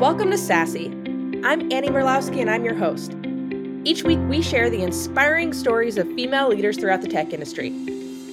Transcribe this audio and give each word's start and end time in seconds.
Welcome 0.00 0.30
to 0.30 0.36
SaaSy. 0.36 0.92
I'm 1.42 1.72
Annie 1.72 1.88
Murlowski 1.88 2.42
and 2.42 2.50
I'm 2.50 2.66
your 2.66 2.74
host. 2.74 3.16
Each 3.88 4.02
week 4.02 4.18
we 4.28 4.42
share 4.42 4.68
the 4.68 4.82
inspiring 4.82 5.54
stories 5.54 5.96
of 5.96 6.06
female 6.12 6.48
leaders 6.48 6.76
throughout 6.76 7.00
the 7.00 7.08
tech 7.08 7.32
industry. 7.32 7.70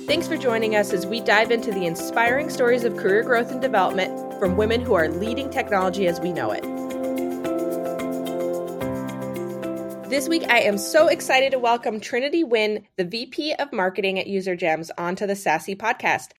Thanks 0.05 0.28
for 0.28 0.36
joining 0.36 0.76
us 0.76 0.91
as 0.91 1.07
we 1.07 1.21
dive 1.21 1.52
into 1.52 1.71
the 1.71 1.86
inspiring 1.86 2.49
stories 2.49 2.84
of 2.84 2.97
career 2.97 3.23
growth 3.23 3.49
and 3.49 3.62
development 3.62 4.38
from 4.39 4.57
women 4.57 4.81
who 4.81 4.94
are 4.94 5.07
leading 5.07 5.49
technology 5.49 6.05
as 6.05 6.20
we 6.20 6.34
know 6.34 6.52
it. 6.52 6.63
This 10.09 10.27
week, 10.27 10.43
I 10.50 10.59
am 10.64 10.77
so 10.77 11.07
excited 11.07 11.54
to 11.54 11.59
welcome 11.59 12.02
Trinity 12.02 12.43
Nguyen, 12.43 12.84
the 12.98 13.05
VP 13.05 13.54
of 13.54 13.71
Marketing 13.71 14.20
at 14.20 14.27
UserGems, 14.27 14.89
onto 14.98 15.25
the 15.25 15.34
SaaSy 15.34 15.77
podcast. 15.77 16.32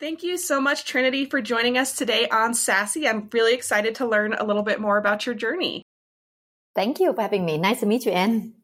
Thank 0.00 0.22
you 0.22 0.38
so 0.38 0.62
much, 0.62 0.86
Trinity, 0.86 1.26
for 1.26 1.42
joining 1.42 1.76
us 1.76 1.94
today 1.94 2.26
on 2.26 2.52
SaaSy. 2.52 3.06
I'm 3.06 3.28
really 3.34 3.52
excited 3.52 3.96
to 3.96 4.08
learn 4.08 4.32
a 4.32 4.44
little 4.44 4.62
bit 4.62 4.80
more 4.80 4.96
about 4.96 5.26
your 5.26 5.34
journey. 5.34 5.82
Thank 6.74 7.00
you 7.00 7.12
for 7.12 7.20
having 7.20 7.44
me. 7.44 7.58
Nice 7.58 7.80
to 7.80 7.86
meet 7.86 8.06
you, 8.06 8.12
Anne. 8.12 8.54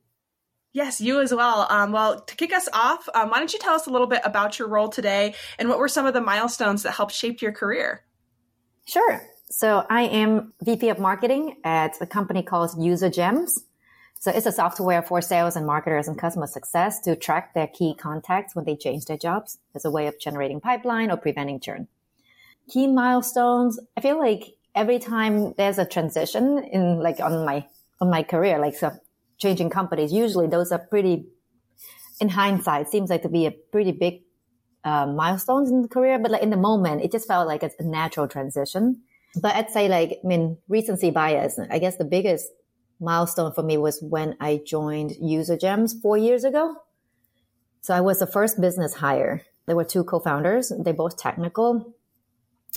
Yes, 0.72 0.98
you 0.98 1.20
as 1.20 1.34
well. 1.34 1.66
Um, 1.68 1.92
well, 1.92 2.20
to 2.22 2.36
kick 2.36 2.54
us 2.54 2.70
off, 2.72 3.06
um, 3.14 3.28
why 3.28 3.38
don't 3.38 3.52
you 3.52 3.58
tell 3.58 3.74
us 3.74 3.86
a 3.86 3.90
little 3.90 4.06
bit 4.06 4.22
about 4.24 4.58
your 4.58 4.68
role 4.68 4.88
today 4.88 5.34
and 5.58 5.68
what 5.68 5.78
were 5.78 5.88
some 5.88 6.06
of 6.06 6.14
the 6.14 6.22
milestones 6.22 6.84
that 6.84 6.92
helped 6.92 7.12
shape 7.12 7.42
your 7.42 7.52
career? 7.52 8.02
Sure. 8.86 9.22
So 9.50 9.84
I 9.90 10.04
am 10.04 10.54
VP 10.62 10.88
of 10.88 10.98
Marketing 10.98 11.56
at 11.64 12.00
a 12.00 12.06
company 12.06 12.42
called 12.42 12.70
UserGems. 12.70 13.58
So 14.26 14.32
it's 14.32 14.44
a 14.44 14.50
software 14.50 15.02
for 15.02 15.22
sales 15.22 15.54
and 15.54 15.64
marketers 15.64 16.08
and 16.08 16.18
customer 16.18 16.48
success 16.48 16.98
to 17.02 17.14
track 17.14 17.54
their 17.54 17.68
key 17.68 17.94
contacts 17.94 18.56
when 18.56 18.64
they 18.64 18.74
change 18.74 19.04
their 19.04 19.16
jobs 19.16 19.58
as 19.72 19.84
a 19.84 19.90
way 19.92 20.08
of 20.08 20.18
generating 20.18 20.60
pipeline 20.60 21.12
or 21.12 21.16
preventing 21.16 21.60
churn. 21.60 21.86
Key 22.68 22.88
milestones. 22.88 23.78
I 23.96 24.00
feel 24.00 24.18
like 24.18 24.56
every 24.74 24.98
time 24.98 25.52
there's 25.52 25.78
a 25.78 25.84
transition 25.84 26.58
in 26.58 26.98
like 26.98 27.20
on 27.20 27.44
my, 27.44 27.68
on 28.00 28.10
my 28.10 28.24
career, 28.24 28.58
like 28.58 28.74
so 28.74 28.90
changing 29.38 29.70
companies, 29.70 30.12
usually 30.12 30.48
those 30.48 30.72
are 30.72 30.80
pretty, 30.80 31.28
in 32.20 32.30
hindsight, 32.30 32.88
seems 32.88 33.10
like 33.10 33.22
to 33.22 33.28
be 33.28 33.46
a 33.46 33.52
pretty 33.52 33.92
big 33.92 34.22
uh, 34.82 35.06
milestones 35.06 35.70
in 35.70 35.82
the 35.82 35.88
career, 35.88 36.18
but 36.18 36.32
like 36.32 36.42
in 36.42 36.50
the 36.50 36.56
moment, 36.56 37.00
it 37.00 37.12
just 37.12 37.28
felt 37.28 37.46
like 37.46 37.62
a 37.62 37.70
natural 37.78 38.26
transition. 38.26 39.02
But 39.40 39.54
I'd 39.54 39.70
say 39.70 39.86
like, 39.88 40.18
I 40.24 40.26
mean, 40.26 40.58
recency 40.68 41.12
bias, 41.12 41.60
I 41.70 41.78
guess 41.78 41.96
the 41.96 42.04
biggest 42.04 42.48
milestone 43.00 43.52
for 43.52 43.62
me 43.62 43.76
was 43.76 44.00
when 44.02 44.36
I 44.40 44.60
joined 44.64 45.12
UserGems 45.22 46.00
four 46.00 46.16
years 46.16 46.44
ago. 46.44 46.76
So 47.82 47.94
I 47.94 48.00
was 48.00 48.18
the 48.18 48.26
first 48.26 48.60
business 48.60 48.94
hire. 48.94 49.42
There 49.66 49.76
were 49.76 49.84
two 49.84 50.04
co-founders. 50.04 50.72
They 50.78 50.92
both 50.92 51.16
technical 51.16 51.94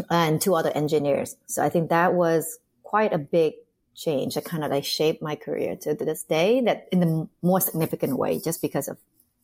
and 0.10 0.42
two 0.42 0.56
other 0.56 0.72
engineers. 0.72 1.36
So 1.48 1.64
I 1.64 1.70
think 1.70 1.90
that 1.90 2.14
was 2.14 2.60
quite 2.84 3.14
a 3.14 3.18
big 3.18 3.54
change 3.96 4.36
that 4.36 4.46
kind 4.46 4.64
of 4.64 4.72
like 4.72 4.86
shaped 4.86 5.22
my 5.22 5.36
career 5.36 5.76
to 5.76 5.94
this 5.94 6.24
day 6.24 6.62
that 6.62 6.88
in 6.92 7.00
the 7.00 7.28
more 7.42 7.60
significant 7.60 8.18
way, 8.18 8.40
just 8.40 8.62
because 8.62 8.88
of, 8.88 8.98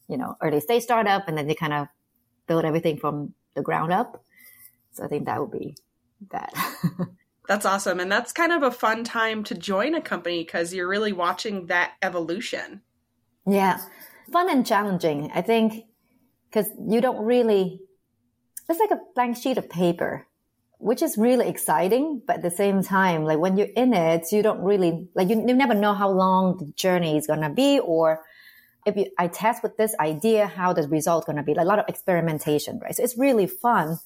you 0.07 0.17
know, 0.17 0.37
early 0.41 0.59
stage 0.59 0.83
startup 0.83 1.27
and 1.27 1.37
then 1.37 1.47
they 1.47 1.55
kind 1.55 1.73
of 1.73 1.87
build 2.47 2.63
everything 2.63 2.97
from 2.97 3.33
the 3.53 3.61
ground 3.61 3.91
up. 3.91 4.23
So 4.93 5.03
I 5.03 5.07
think 5.07 5.25
that 5.25 5.41
would 5.41 5.51
be 5.51 5.75
that. 6.31 6.53
That's 7.47 7.65
awesome. 7.65 7.99
And 7.99 8.11
that's 8.11 8.31
kind 8.31 8.51
of 8.51 8.63
a 8.63 8.71
fun 8.71 9.03
time 9.03 9.43
to 9.45 9.55
join 9.55 9.95
a 9.95 10.01
company 10.01 10.43
because 10.43 10.73
you're 10.73 10.87
really 10.87 11.13
watching 11.13 11.67
that 11.67 11.93
evolution. 12.01 12.81
Yeah. 13.47 13.79
Fun 14.31 14.49
and 14.49 14.65
challenging. 14.65 15.31
I 15.33 15.41
think 15.41 15.85
because 16.49 16.71
you 16.87 17.01
don't 17.01 17.23
really, 17.23 17.79
it's 18.67 18.79
like 18.79 18.91
a 18.91 18.99
blank 19.13 19.37
sheet 19.37 19.57
of 19.57 19.69
paper, 19.69 20.25
which 20.79 21.01
is 21.01 21.17
really 21.17 21.47
exciting. 21.47 22.21
But 22.25 22.37
at 22.37 22.41
the 22.41 22.51
same 22.51 22.81
time, 22.81 23.25
like 23.25 23.39
when 23.39 23.57
you're 23.57 23.67
in 23.75 23.93
it, 23.93 24.31
you 24.31 24.41
don't 24.41 24.61
really, 24.61 25.07
like 25.15 25.29
you, 25.29 25.45
you 25.47 25.53
never 25.53 25.75
know 25.75 25.93
how 25.93 26.09
long 26.09 26.57
the 26.57 26.71
journey 26.73 27.17
is 27.17 27.27
going 27.27 27.41
to 27.41 27.49
be 27.49 27.79
or 27.79 28.23
if 28.85 28.95
you, 28.95 29.07
I 29.17 29.27
test 29.27 29.63
with 29.63 29.77
this 29.77 29.95
idea, 29.99 30.45
how 30.45 30.73
the 30.73 30.87
result 30.87 31.25
going 31.25 31.37
to 31.37 31.43
be. 31.43 31.55
Like 31.55 31.65
a 31.65 31.67
lot 31.67 31.79
of 31.79 31.85
experimentation, 31.87 32.79
right? 32.79 32.95
So 32.95 33.03
it's 33.03 33.17
really 33.17 33.47
fun 33.47 33.97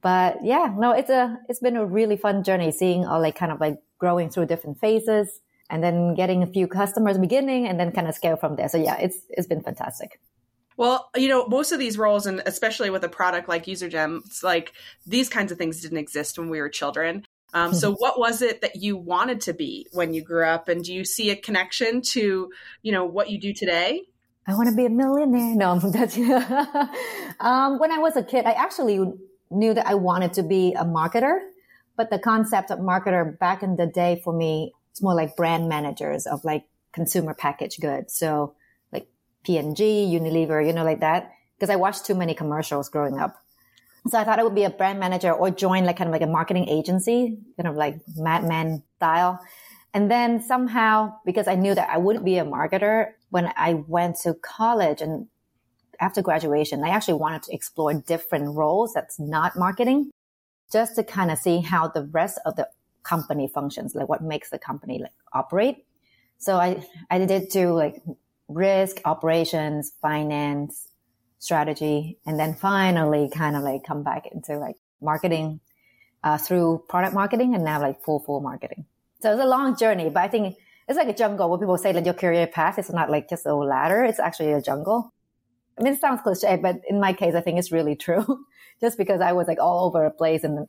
but 0.00 0.38
yeah, 0.44 0.72
no, 0.76 0.92
it's 0.92 1.10
a, 1.10 1.38
it's 1.48 1.60
been 1.60 1.76
a 1.76 1.84
really 1.84 2.16
fun 2.16 2.42
journey 2.44 2.72
seeing 2.72 3.04
all 3.04 3.20
like 3.20 3.36
kind 3.36 3.52
of 3.52 3.60
like 3.60 3.76
growing 3.98 4.30
through 4.30 4.46
different 4.46 4.78
phases 4.78 5.40
and 5.70 5.82
then 5.82 6.14
getting 6.14 6.42
a 6.42 6.46
few 6.46 6.66
customers 6.66 7.18
beginning 7.18 7.66
and 7.66 7.78
then 7.78 7.92
kind 7.92 8.08
of 8.08 8.14
scale 8.14 8.36
from 8.36 8.56
there. 8.56 8.68
So 8.68 8.78
yeah, 8.78 8.96
it's, 8.98 9.18
it's 9.30 9.46
been 9.46 9.62
fantastic. 9.62 10.20
Well, 10.76 11.10
you 11.16 11.28
know, 11.28 11.46
most 11.46 11.72
of 11.72 11.78
these 11.78 11.98
roles, 11.98 12.26
and 12.26 12.42
especially 12.46 12.90
with 12.90 13.04
a 13.04 13.08
product 13.08 13.48
like 13.48 13.66
UserGem, 13.66 14.20
it's 14.26 14.42
like 14.42 14.72
these 15.06 15.28
kinds 15.28 15.52
of 15.52 15.58
things 15.58 15.80
didn't 15.80 15.98
exist 15.98 16.38
when 16.38 16.48
we 16.48 16.60
were 16.60 16.68
children. 16.68 17.24
Um, 17.54 17.74
so, 17.74 17.92
what 17.92 18.18
was 18.18 18.40
it 18.40 18.62
that 18.62 18.76
you 18.76 18.96
wanted 18.96 19.42
to 19.42 19.52
be 19.52 19.86
when 19.92 20.14
you 20.14 20.22
grew 20.22 20.46
up, 20.46 20.68
and 20.68 20.82
do 20.82 20.94
you 20.94 21.04
see 21.04 21.30
a 21.30 21.36
connection 21.36 22.00
to, 22.12 22.50
you 22.80 22.92
know, 22.92 23.04
what 23.04 23.28
you 23.28 23.38
do 23.38 23.52
today? 23.52 24.02
I 24.46 24.54
want 24.54 24.70
to 24.70 24.74
be 24.74 24.86
a 24.86 24.90
millionaire. 24.90 25.54
No, 25.54 25.78
that's 25.78 26.16
um, 27.40 27.78
when 27.78 27.92
I 27.92 27.98
was 27.98 28.16
a 28.16 28.22
kid. 28.22 28.46
I 28.46 28.52
actually 28.52 29.00
knew 29.52 29.74
that 29.74 29.86
I 29.86 29.94
wanted 29.94 30.32
to 30.34 30.42
be 30.42 30.72
a 30.72 30.84
marketer, 30.84 31.38
but 31.96 32.10
the 32.10 32.18
concept 32.18 32.70
of 32.70 32.78
marketer 32.78 33.38
back 33.38 33.62
in 33.62 33.76
the 33.76 33.86
day 33.86 34.20
for 34.24 34.32
me, 34.32 34.72
it's 34.90 35.02
more 35.02 35.14
like 35.14 35.36
brand 35.36 35.68
managers 35.68 36.26
of 36.26 36.44
like 36.44 36.64
consumer 36.92 37.34
packaged 37.34 37.80
goods. 37.80 38.14
So 38.14 38.54
like 38.92 39.08
P&G, 39.44 40.10
Unilever, 40.12 40.66
you 40.66 40.72
know, 40.72 40.84
like 40.84 41.00
that. 41.00 41.32
Because 41.56 41.70
I 41.70 41.76
watched 41.76 42.06
too 42.06 42.14
many 42.14 42.34
commercials 42.34 42.88
growing 42.88 43.18
up. 43.18 43.36
So 44.08 44.18
I 44.18 44.24
thought 44.24 44.40
I 44.40 44.42
would 44.42 44.54
be 44.54 44.64
a 44.64 44.70
brand 44.70 44.98
manager 44.98 45.32
or 45.32 45.50
join 45.50 45.84
like 45.84 45.96
kind 45.96 46.08
of 46.08 46.12
like 46.12 46.22
a 46.22 46.26
marketing 46.26 46.68
agency, 46.68 47.38
kind 47.56 47.68
of 47.68 47.76
like 47.76 48.00
Mad 48.16 48.44
Men 48.44 48.82
style. 48.96 49.38
And 49.94 50.10
then 50.10 50.42
somehow, 50.42 51.14
because 51.24 51.46
I 51.46 51.54
knew 51.54 51.74
that 51.74 51.88
I 51.88 51.98
wouldn't 51.98 52.24
be 52.24 52.38
a 52.38 52.44
marketer, 52.44 53.12
when 53.30 53.52
I 53.56 53.74
went 53.74 54.16
to 54.22 54.34
college 54.34 55.00
and 55.00 55.28
after 56.02 56.20
graduation, 56.20 56.82
I 56.82 56.88
actually 56.88 57.14
wanted 57.14 57.44
to 57.44 57.54
explore 57.54 57.94
different 57.94 58.56
roles 58.56 58.92
that's 58.92 59.20
not 59.20 59.56
marketing 59.56 60.10
just 60.72 60.96
to 60.96 61.04
kind 61.04 61.30
of 61.30 61.38
see 61.38 61.60
how 61.60 61.86
the 61.88 62.04
rest 62.06 62.40
of 62.44 62.56
the 62.56 62.68
company 63.04 63.46
functions, 63.46 63.94
like 63.94 64.08
what 64.08 64.22
makes 64.22 64.50
the 64.50 64.58
company 64.58 64.98
like 64.98 65.12
operate. 65.32 65.86
So 66.38 66.56
I, 66.56 66.84
I 67.08 67.24
did 67.24 67.50
do 67.50 67.72
like 67.72 68.02
risk, 68.48 69.00
operations, 69.04 69.92
finance, 70.02 70.88
strategy, 71.38 72.18
and 72.26 72.38
then 72.38 72.54
finally 72.54 73.30
kind 73.32 73.54
of 73.54 73.62
like 73.62 73.84
come 73.84 74.02
back 74.02 74.26
into 74.32 74.58
like 74.58 74.76
marketing 75.00 75.60
uh, 76.24 76.36
through 76.36 76.82
product 76.88 77.14
marketing 77.14 77.54
and 77.54 77.64
now 77.64 77.80
like 77.80 78.02
full, 78.02 78.18
full 78.18 78.40
marketing. 78.40 78.86
So 79.20 79.32
it's 79.32 79.42
a 79.42 79.46
long 79.46 79.76
journey, 79.76 80.10
but 80.10 80.24
I 80.24 80.28
think 80.28 80.56
it's 80.88 80.98
like 80.98 81.08
a 81.08 81.14
jungle 81.14 81.48
where 81.48 81.58
people 81.58 81.78
say 81.78 81.92
that 81.92 82.04
your 82.04 82.14
career 82.14 82.48
path 82.48 82.76
is 82.80 82.90
not 82.90 83.08
like 83.08 83.28
just 83.28 83.46
a 83.46 83.54
ladder. 83.54 84.02
It's 84.02 84.18
actually 84.18 84.52
a 84.52 84.60
jungle. 84.60 85.12
I 85.78 85.82
mean, 85.82 85.94
it 85.94 86.00
sounds 86.00 86.20
cliche, 86.22 86.56
but 86.56 86.80
in 86.88 87.00
my 87.00 87.12
case, 87.12 87.34
I 87.34 87.40
think 87.40 87.58
it's 87.58 87.72
really 87.72 87.96
true. 87.96 88.44
Just 88.80 88.98
because 88.98 89.20
I 89.20 89.32
was 89.32 89.46
like 89.46 89.60
all 89.60 89.86
over 89.86 90.04
a 90.04 90.10
place 90.10 90.42
and 90.42 90.66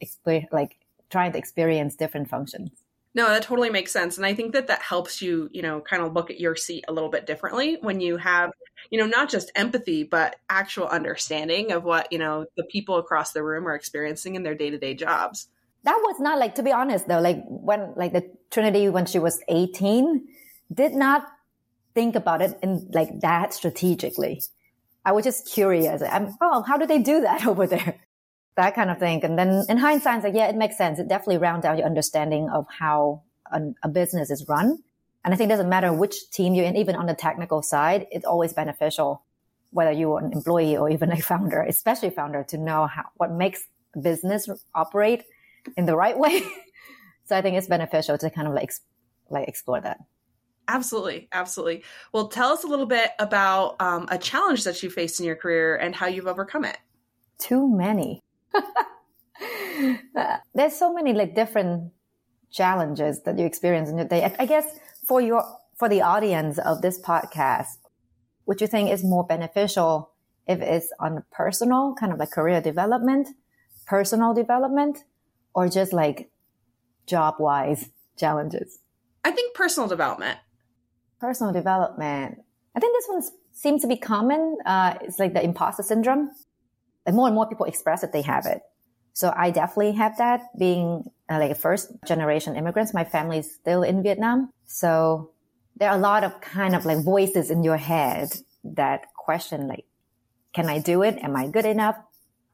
like 0.52 0.78
trying 1.10 1.32
to 1.32 1.38
experience 1.38 1.96
different 1.96 2.30
functions. 2.30 2.70
No, 3.16 3.28
that 3.28 3.44
totally 3.44 3.70
makes 3.70 3.92
sense. 3.92 4.18
And 4.18 4.26
I 4.26 4.34
think 4.34 4.54
that 4.54 4.68
that 4.68 4.82
helps 4.82 5.22
you, 5.22 5.50
you 5.54 5.62
know, 5.62 5.82
kind 5.82 6.02
of 6.02 6.14
look 6.14 6.32
at 6.32 6.40
your 6.40 6.56
seat 6.56 6.86
a 6.88 6.94
little 6.94 7.10
bit 7.10 7.28
differently 7.28 7.78
when 7.82 8.00
you 8.00 8.18
have, 8.18 8.52
you 8.90 9.00
know, 9.00 9.06
not 9.06 9.30
just 9.30 9.52
empathy, 9.56 10.04
but 10.04 10.36
actual 10.50 10.88
understanding 10.88 11.72
of 11.72 11.84
what, 11.84 12.12
you 12.12 12.18
know, 12.18 12.46
the 12.58 12.64
people 12.64 12.98
across 12.98 13.32
the 13.32 13.44
room 13.44 13.68
are 13.68 13.76
experiencing 13.76 14.36
in 14.36 14.44
their 14.44 14.56
day 14.56 14.72
to 14.72 14.80
day 14.80 14.96
jobs. 14.96 15.48
That 15.84 16.00
was 16.04 16.20
not 16.20 16.40
like, 16.40 16.56
to 16.56 16.64
be 16.64 16.72
honest 16.72 17.08
though, 17.08 17.20
like 17.20 17.44
when, 17.48 17.94
like 17.96 18.14
the 18.14 18.30
Trinity, 18.50 18.90
when 18.90 19.06
she 19.06 19.20
was 19.20 19.40
18, 19.48 20.28
did 20.74 20.94
not 20.94 21.28
think 21.94 22.16
about 22.16 22.42
it 22.42 22.58
in 22.64 22.90
like 22.94 23.20
that 23.20 23.54
strategically. 23.54 24.42
I 25.06 25.12
was 25.12 25.24
just 25.24 25.52
curious. 25.52 26.02
I'm, 26.02 26.36
oh, 26.42 26.64
how 26.64 26.78
do 26.78 26.86
they 26.86 27.00
do 27.00 27.22
that 27.22 27.46
over 27.48 27.68
there? 27.68 28.00
That 28.56 28.76
kind 28.76 28.92
of 28.92 29.00
thing. 29.00 29.24
And 29.24 29.38
then 29.38 29.66
in 29.68 29.78
hindsight, 29.78 30.24
like, 30.24 30.36
yeah, 30.36 30.48
it 30.48 30.56
makes 30.56 30.78
sense. 30.78 31.00
It 31.00 31.08
definitely 31.08 31.40
rounds 31.40 31.66
out 31.66 31.78
your 31.78 31.88
understanding 31.88 32.50
of 32.50 32.68
how 32.70 33.24
a, 33.52 33.62
a 33.84 33.90
business 33.90 34.30
is 34.30 34.46
run. 34.48 34.80
And 35.26 35.34
I 35.34 35.38
think 35.38 35.50
it 35.50 35.54
doesn't 35.54 35.70
matter 35.70 35.92
which 35.92 36.30
team 36.32 36.54
you're 36.54 36.66
in, 36.66 36.76
even 36.76 36.96
on 36.96 37.06
the 37.06 37.14
technical 37.14 37.62
side, 37.62 38.08
it's 38.12 38.26
always 38.26 38.54
beneficial, 38.54 39.24
whether 39.72 39.92
you're 39.92 40.20
an 40.20 40.34
employee 40.34 40.78
or 40.78 40.90
even 40.90 41.12
a 41.12 41.22
founder, 41.22 41.62
especially 41.62 42.10
founder, 42.10 42.44
to 42.50 42.58
know 42.58 42.88
how, 42.88 43.06
what 43.16 43.32
makes 43.32 43.66
business 44.00 44.50
operate 44.76 45.24
in 45.78 45.86
the 45.86 45.96
right 45.96 46.18
way. 46.18 46.44
so 47.26 47.36
I 47.36 47.42
think 47.42 47.58
it's 47.58 47.68
beneficial 47.68 48.18
to 48.18 48.30
kind 48.30 48.48
of 48.48 48.54
like, 48.54 48.72
like 49.30 49.48
explore 49.48 49.82
that. 49.82 49.98
Absolutely, 50.68 51.28
absolutely. 51.32 51.84
Well, 52.14 52.28
tell 52.28 52.52
us 52.52 52.64
a 52.64 52.68
little 52.68 52.86
bit 52.86 53.12
about 53.20 53.76
um, 53.82 54.08
a 54.10 54.18
challenge 54.18 54.64
that 54.64 54.82
you 54.82 54.90
faced 54.90 55.20
in 55.20 55.26
your 55.26 55.36
career 55.36 55.76
and 55.76 55.94
how 55.94 56.08
you've 56.08 56.28
overcome 56.28 56.66
it. 56.66 56.78
Too 57.40 57.68
many. 57.68 58.22
There's 60.56 60.76
so 60.76 60.94
many 60.94 61.14
like 61.14 61.36
different 61.36 61.92
challenges 62.52 63.24
that 63.24 63.38
you 63.38 63.46
experience 63.46 63.90
in 63.90 63.98
your 63.98 64.08
day. 64.08 64.34
I, 64.40 64.46
guess 64.46 64.66
for 65.08 65.20
your 65.20 65.44
for 65.78 65.90
the 65.90 66.02
audience 66.02 66.60
of 66.60 66.82
this 66.82 67.02
podcast, 67.02 67.78
would 68.46 68.62
you 68.62 68.68
think 68.68 68.90
is 68.90 69.04
more 69.04 69.26
beneficial 69.26 70.12
if 70.48 70.62
it's 70.62 70.94
on 71.00 71.24
personal 71.32 71.96
kind 72.00 72.14
of 72.14 72.20
like 72.20 72.32
career 72.32 72.62
development, 72.62 73.30
personal 73.86 74.34
development, 74.34 75.00
or 75.54 75.68
just 75.68 75.92
like 75.92 76.30
job 77.06 77.36
wise? 77.40 77.90
challenges? 78.18 78.80
I 79.24 79.32
think 79.32 79.56
personal 79.56 79.88
development. 79.88 80.40
Personal 81.24 81.54
development. 81.54 82.44
I 82.76 82.82
think 82.82 82.98
this 82.98 83.08
one 83.08 83.24
seems 83.54 83.82
to 83.84 83.88
be 83.88 83.96
common. 83.96 84.58
Uh, 84.66 84.96
it's 85.00 85.20
like 85.20 85.34
the 85.34 85.42
imposter 85.42 85.82
syndrome. 85.82 86.32
And 87.06 87.16
more 87.16 87.28
and 87.28 87.36
more 87.36 87.48
people 87.48 87.66
express 87.66 88.02
that 88.02 88.12
they 88.12 88.24
have 88.24 88.46
it. 88.46 88.62
So 89.14 89.34
I 89.34 89.50
definitely 89.52 89.94
have 89.94 90.18
that 90.18 90.42
being 90.60 91.06
uh, 91.30 91.40
like 91.40 91.52
a 91.52 91.56
first 91.56 91.94
generation 92.06 92.58
immigrants. 92.58 92.94
My 92.94 93.06
family 93.06 93.38
is 93.38 93.56
still 93.56 93.84
in 93.84 94.04
Vietnam. 94.04 94.52
So 94.66 95.32
there 95.78 95.90
are 95.90 95.96
a 95.96 96.02
lot 96.02 96.26
of 96.26 96.42
kind 96.42 96.76
of 96.76 96.84
like 96.86 97.02
voices 97.06 97.50
in 97.50 97.64
your 97.64 97.78
head 97.78 98.28
that 98.66 99.14
question 99.16 99.70
like, 99.70 99.86
can 100.52 100.68
I 100.68 100.80
do 100.80 101.04
it? 101.04 101.20
Am 101.24 101.38
I 101.38 101.48
good 101.48 101.66
enough? 101.66 101.96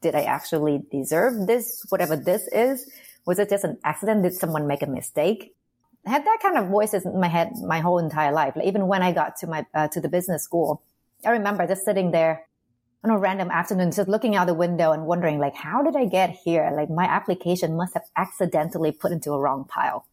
Did 0.01 0.13
I 0.13 0.25
actually 0.25 0.83
deserve 0.91 1.47
this? 1.47 1.87
Whatever 1.89 2.15
this 2.15 2.47
is. 2.49 2.87
Was 3.25 3.39
it 3.39 3.49
just 3.49 3.63
an 3.63 3.79
accident? 3.83 4.21
Did 4.21 4.35
someone 4.35 4.67
make 4.67 4.83
a 4.83 4.87
mistake? 4.87 5.55
I 6.05 6.11
had 6.11 6.25
that 6.25 6.39
kind 6.41 6.57
of 6.57 6.69
voices 6.69 7.05
in 7.05 7.19
my 7.19 7.27
head 7.27 7.53
my 7.63 7.79
whole 7.79 7.99
entire 7.99 8.31
life. 8.31 8.55
Like 8.55 8.65
even 8.65 8.87
when 8.87 9.01
I 9.01 9.11
got 9.11 9.35
to 9.37 9.47
my, 9.47 9.65
uh, 9.73 9.87
to 9.89 10.01
the 10.01 10.09
business 10.09 10.43
school, 10.43 10.81
I 11.25 11.31
remember 11.31 11.67
just 11.67 11.83
sitting 11.83 12.11
there 12.11 12.45
on 13.03 13.11
a 13.11 13.17
random 13.17 13.49
afternoon, 13.49 13.91
just 13.91 14.09
looking 14.09 14.35
out 14.35 14.47
the 14.47 14.53
window 14.53 14.91
and 14.91 15.05
wondering, 15.05 15.39
like, 15.39 15.55
how 15.55 15.81
did 15.81 15.95
I 15.95 16.05
get 16.05 16.31
here? 16.31 16.69
Like, 16.75 16.89
my 16.89 17.05
application 17.05 17.75
must 17.75 17.93
have 17.93 18.03
accidentally 18.17 18.91
put 18.91 19.11
into 19.11 19.31
a 19.31 19.39
wrong 19.39 19.65
pile. 19.65 20.05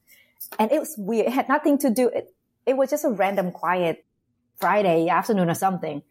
And 0.58 0.70
it 0.70 0.78
was 0.78 0.94
weird. 0.96 1.26
It 1.26 1.32
had 1.32 1.48
nothing 1.48 1.78
to 1.78 1.90
do, 1.90 2.08
it, 2.08 2.32
it 2.64 2.76
was 2.76 2.90
just 2.90 3.04
a 3.04 3.10
random 3.10 3.50
quiet 3.50 4.04
Friday 4.58 5.08
afternoon 5.08 5.50
or 5.50 5.54
something. 5.54 6.02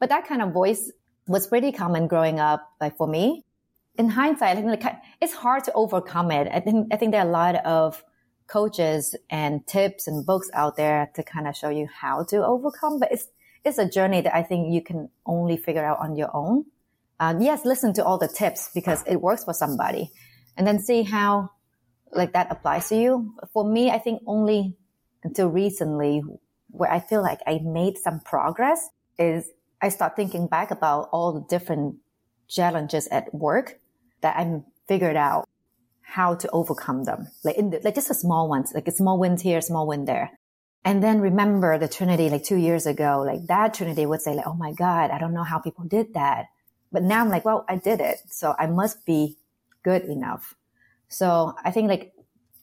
But 0.00 0.08
that 0.08 0.26
kind 0.26 0.42
of 0.42 0.52
voice 0.52 0.90
was 1.28 1.46
pretty 1.46 1.72
common 1.72 2.08
growing 2.08 2.40
up, 2.40 2.68
like 2.80 2.96
for 2.96 3.06
me. 3.06 3.44
In 3.98 4.10
hindsight, 4.10 4.58
I 4.58 4.62
think 4.62 4.84
it's 5.20 5.32
hard 5.32 5.64
to 5.64 5.72
overcome 5.72 6.30
it. 6.30 6.48
I 6.52 6.60
think, 6.60 6.92
I 6.92 6.96
think 6.96 7.12
there 7.12 7.22
are 7.22 7.28
a 7.28 7.30
lot 7.30 7.54
of 7.64 8.04
coaches 8.46 9.14
and 9.30 9.66
tips 9.66 10.06
and 10.06 10.24
books 10.24 10.50
out 10.52 10.76
there 10.76 11.10
to 11.14 11.22
kind 11.22 11.48
of 11.48 11.56
show 11.56 11.68
you 11.68 11.88
how 11.92 12.24
to 12.24 12.44
overcome, 12.44 12.98
but 12.98 13.10
it's, 13.12 13.28
it's 13.64 13.78
a 13.78 13.88
journey 13.88 14.20
that 14.20 14.34
I 14.34 14.42
think 14.42 14.72
you 14.72 14.80
can 14.80 15.08
only 15.24 15.56
figure 15.56 15.84
out 15.84 15.98
on 16.00 16.16
your 16.16 16.34
own. 16.34 16.66
Uh, 17.18 17.34
yes, 17.40 17.64
listen 17.64 17.92
to 17.94 18.04
all 18.04 18.18
the 18.18 18.28
tips 18.28 18.70
because 18.74 19.02
it 19.06 19.16
works 19.16 19.44
for 19.44 19.54
somebody 19.54 20.10
and 20.56 20.66
then 20.66 20.78
see 20.78 21.02
how 21.02 21.50
like 22.12 22.32
that 22.32 22.48
applies 22.50 22.88
to 22.88 22.96
you. 22.96 23.34
For 23.52 23.64
me, 23.64 23.90
I 23.90 23.98
think 23.98 24.22
only 24.26 24.76
until 25.22 25.48
recently 25.48 26.22
where 26.70 26.90
I 26.90 27.00
feel 27.00 27.22
like 27.22 27.40
I 27.46 27.60
made 27.62 27.98
some 27.98 28.20
progress 28.20 28.88
is 29.18 29.50
I 29.80 29.88
start 29.88 30.16
thinking 30.16 30.46
back 30.46 30.70
about 30.70 31.08
all 31.12 31.32
the 31.32 31.46
different 31.48 31.96
challenges 32.48 33.08
at 33.08 33.34
work 33.34 33.78
that 34.20 34.36
I 34.36 34.62
figured 34.86 35.16
out 35.16 35.48
how 36.06 36.36
to 36.36 36.48
overcome 36.52 37.02
them. 37.02 37.26
Like 37.42 37.56
in 37.56 37.70
the, 37.70 37.80
like 37.82 37.96
just 37.96 38.10
a 38.10 38.14
small 38.14 38.48
ones, 38.48 38.72
like 38.72 38.86
a 38.86 38.92
small 38.92 39.18
wins 39.18 39.42
here, 39.42 39.60
small 39.60 39.88
win 39.88 40.04
there. 40.04 40.30
And 40.84 41.02
then 41.02 41.20
remember 41.20 41.78
the 41.78 41.88
Trinity 41.88 42.30
like 42.30 42.44
two 42.44 42.56
years 42.56 42.86
ago, 42.86 43.24
like 43.26 43.46
that 43.48 43.74
Trinity 43.74 44.06
would 44.06 44.22
say 44.22 44.34
like, 44.34 44.46
Oh 44.46 44.54
my 44.54 44.72
God, 44.72 45.10
I 45.10 45.18
don't 45.18 45.34
know 45.34 45.42
how 45.42 45.58
people 45.58 45.84
did 45.84 46.14
that. 46.14 46.46
But 46.92 47.02
now 47.02 47.20
I'm 47.20 47.28
like, 47.28 47.44
well, 47.44 47.64
I 47.68 47.76
did 47.76 48.00
it. 48.00 48.18
So 48.30 48.54
I 48.56 48.68
must 48.68 49.04
be 49.04 49.36
good 49.82 50.04
enough. 50.04 50.54
So 51.08 51.54
I 51.64 51.72
think 51.72 51.88
like 51.88 52.12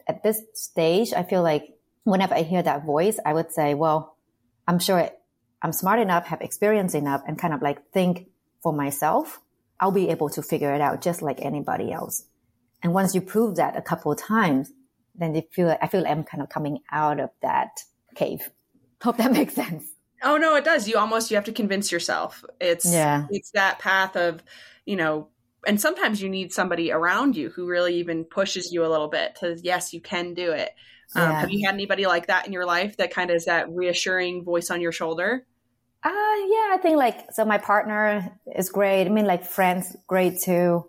at 0.08 0.24
this 0.24 0.42
stage, 0.54 1.12
I 1.14 1.24
feel 1.24 1.44
like 1.44 1.78
whenever 2.06 2.34
I 2.34 2.44
hear 2.44 2.64
that 2.64 2.86
voice, 2.86 3.20
I 3.26 3.34
would 3.34 3.52
say, 3.52 3.74
well, 3.74 4.16
I'm 4.68 4.80
sure 4.80 5.10
I'm 5.62 5.74
smart 5.74 6.00
enough, 6.00 6.28
have 6.28 6.42
experience 6.42 6.94
enough 6.94 7.24
and 7.28 7.38
kind 7.38 7.54
of 7.54 7.62
like 7.62 7.92
think 7.92 8.28
for 8.62 8.72
myself. 8.72 9.42
I'll 9.80 9.92
be 9.92 10.10
able 10.10 10.30
to 10.30 10.42
figure 10.42 10.74
it 10.74 10.80
out 10.80 11.02
just 11.02 11.22
like 11.22 11.42
anybody 11.42 11.92
else. 11.92 12.24
And 12.84 12.94
once 12.94 13.16
you 13.16 13.22
prove 13.22 13.56
that 13.56 13.78
a 13.78 13.82
couple 13.82 14.12
of 14.12 14.20
times, 14.20 14.72
then 15.16 15.34
you 15.34 15.44
feel 15.52 15.76
I 15.82 15.88
feel 15.88 16.02
like 16.02 16.12
I'm 16.12 16.24
kind 16.24 16.44
of 16.44 16.50
coming 16.50 16.80
out 16.92 17.20
of 17.20 17.30
that 17.42 17.80
cave. 18.16 18.50
Hope 19.02 19.18
that 19.18 19.32
makes 19.32 19.54
sense. 19.54 19.86
Oh 20.22 20.38
no, 20.38 20.56
it 20.56 20.64
does. 20.64 20.88
You 20.88 20.98
almost 20.98 21.32
you 21.32 21.36
have 21.36 21.46
to 21.46 21.52
convince 21.52 21.92
yourself. 21.92 22.44
It's 22.60 22.92
yeah. 22.92 23.28
it's 23.30 23.52
that 23.52 23.80
path 23.80 24.16
of, 24.16 24.44
you 24.86 24.96
know, 24.96 25.30
and 25.66 25.80
sometimes 25.80 26.22
you 26.22 26.30
need 26.30 26.54
somebody 26.54 26.92
around 26.92 27.36
you 27.36 27.50
who 27.50 27.68
really 27.68 27.96
even 27.96 28.26
pushes 28.26 28.72
you 28.72 28.86
a 28.86 28.88
little 28.88 29.10
bit 29.10 29.36
to 29.38 29.58
yes, 29.62 29.94
you 29.94 30.02
can 30.02 30.34
do 30.34 30.52
it. 30.52 30.72
Um, 31.16 31.30
yeah. 31.30 31.40
Have 31.42 31.52
you 31.52 31.66
had 31.66 31.74
anybody 31.74 32.06
like 32.06 32.28
that 32.28 32.48
in 32.48 32.54
your 32.54 32.66
life 32.66 32.98
that 32.98 33.14
kind 33.14 33.30
of 33.30 33.36
is 33.36 33.46
that 33.46 33.70
reassuring 33.70 34.44
voice 34.44 34.72
on 34.72 34.82
your 34.82 34.92
shoulder? 34.92 35.46
Uh 36.04 36.10
yeah, 36.10 36.70
I 36.72 36.80
think 36.82 36.98
like 36.98 37.32
so 37.32 37.46
my 37.46 37.58
partner 37.58 38.38
is 38.56 38.70
great. 38.70 39.06
I 39.06 39.10
mean 39.10 39.26
like 39.26 39.46
friends 39.46 39.96
great 40.08 40.40
too. 40.40 40.86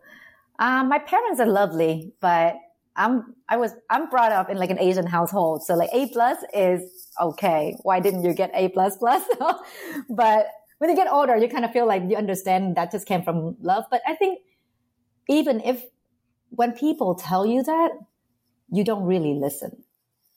Um, 0.58 0.88
my 0.88 0.98
parents 0.98 1.40
are 1.40 1.46
lovely, 1.46 2.12
but 2.20 2.56
I'm 2.96 3.34
I 3.48 3.56
was 3.56 3.72
I'm 3.90 4.08
brought 4.08 4.32
up 4.32 4.48
in 4.50 4.56
like 4.56 4.70
an 4.70 4.78
Asian 4.78 5.06
household, 5.06 5.64
so 5.64 5.74
like 5.74 5.90
A 5.92 6.08
plus 6.08 6.38
is 6.54 7.08
okay. 7.20 7.76
Why 7.82 8.00
didn't 8.00 8.22
you 8.22 8.34
get 8.34 8.50
A 8.54 8.68
plus 8.68 8.96
plus? 8.96 9.22
but 10.08 10.46
when 10.78 10.90
you 10.90 10.96
get 10.96 11.10
older, 11.10 11.36
you 11.36 11.48
kind 11.48 11.64
of 11.64 11.72
feel 11.72 11.86
like 11.86 12.02
you 12.08 12.16
understand 12.16 12.76
that 12.76 12.92
just 12.92 13.06
came 13.06 13.22
from 13.22 13.56
love. 13.60 13.84
But 13.90 14.02
I 14.06 14.14
think 14.14 14.40
even 15.28 15.60
if 15.60 15.82
when 16.50 16.72
people 16.72 17.14
tell 17.14 17.44
you 17.44 17.62
that, 17.64 17.90
you 18.70 18.84
don't 18.84 19.04
really 19.04 19.34
listen. 19.34 19.82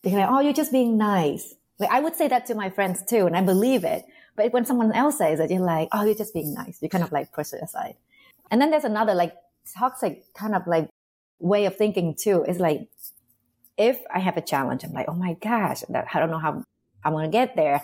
They're 0.01 0.17
like, 0.19 0.29
"Oh, 0.29 0.39
you're 0.39 0.53
just 0.53 0.71
being 0.71 0.97
nice." 0.97 1.53
Like 1.79 1.91
I 1.91 1.99
would 1.99 2.15
say 2.15 2.27
that 2.27 2.47
to 2.47 2.55
my 2.55 2.71
friends 2.71 3.03
too, 3.07 3.27
and 3.27 3.37
I 3.37 3.41
believe 3.41 3.83
it. 3.83 4.03
But 4.35 4.51
when 4.51 4.65
someone 4.65 4.91
else 4.93 5.19
says 5.19 5.39
it, 5.39 5.51
you're 5.51 5.59
like, 5.59 5.89
"Oh, 5.91 6.03
you're 6.05 6.15
just 6.15 6.33
being 6.33 6.53
nice." 6.55 6.81
You 6.81 6.89
kind 6.89 7.03
of 7.03 7.11
like 7.11 7.31
push 7.31 7.53
it 7.53 7.61
aside. 7.61 7.95
And 8.49 8.61
then 8.61 8.71
there's 8.71 8.83
another 8.83 9.13
like 9.13 9.33
toxic 9.73 10.33
kind 10.33 10.55
of 10.55 10.63
like 10.67 10.89
way 11.39 11.65
of 11.65 11.75
thinking 11.75 12.15
too 12.19 12.43
is 12.43 12.59
like, 12.59 12.89
if 13.77 13.99
I 14.13 14.19
have 14.19 14.37
a 14.37 14.41
challenge, 14.41 14.83
I'm 14.83 14.91
like, 14.91 15.07
oh 15.07 15.13
my 15.13 15.33
gosh, 15.33 15.81
that, 15.89 16.07
I 16.13 16.19
don't 16.19 16.31
know 16.31 16.39
how 16.39 16.63
I'm 17.03 17.13
to 17.13 17.27
get 17.29 17.55
there. 17.55 17.81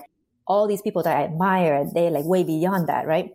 All 0.47 0.68
these 0.68 0.81
people 0.81 1.03
that 1.03 1.15
I 1.15 1.24
admire, 1.24 1.85
they 1.94 2.09
like 2.09 2.25
way 2.25 2.44
beyond 2.44 2.88
that, 2.89 3.06
right? 3.06 3.31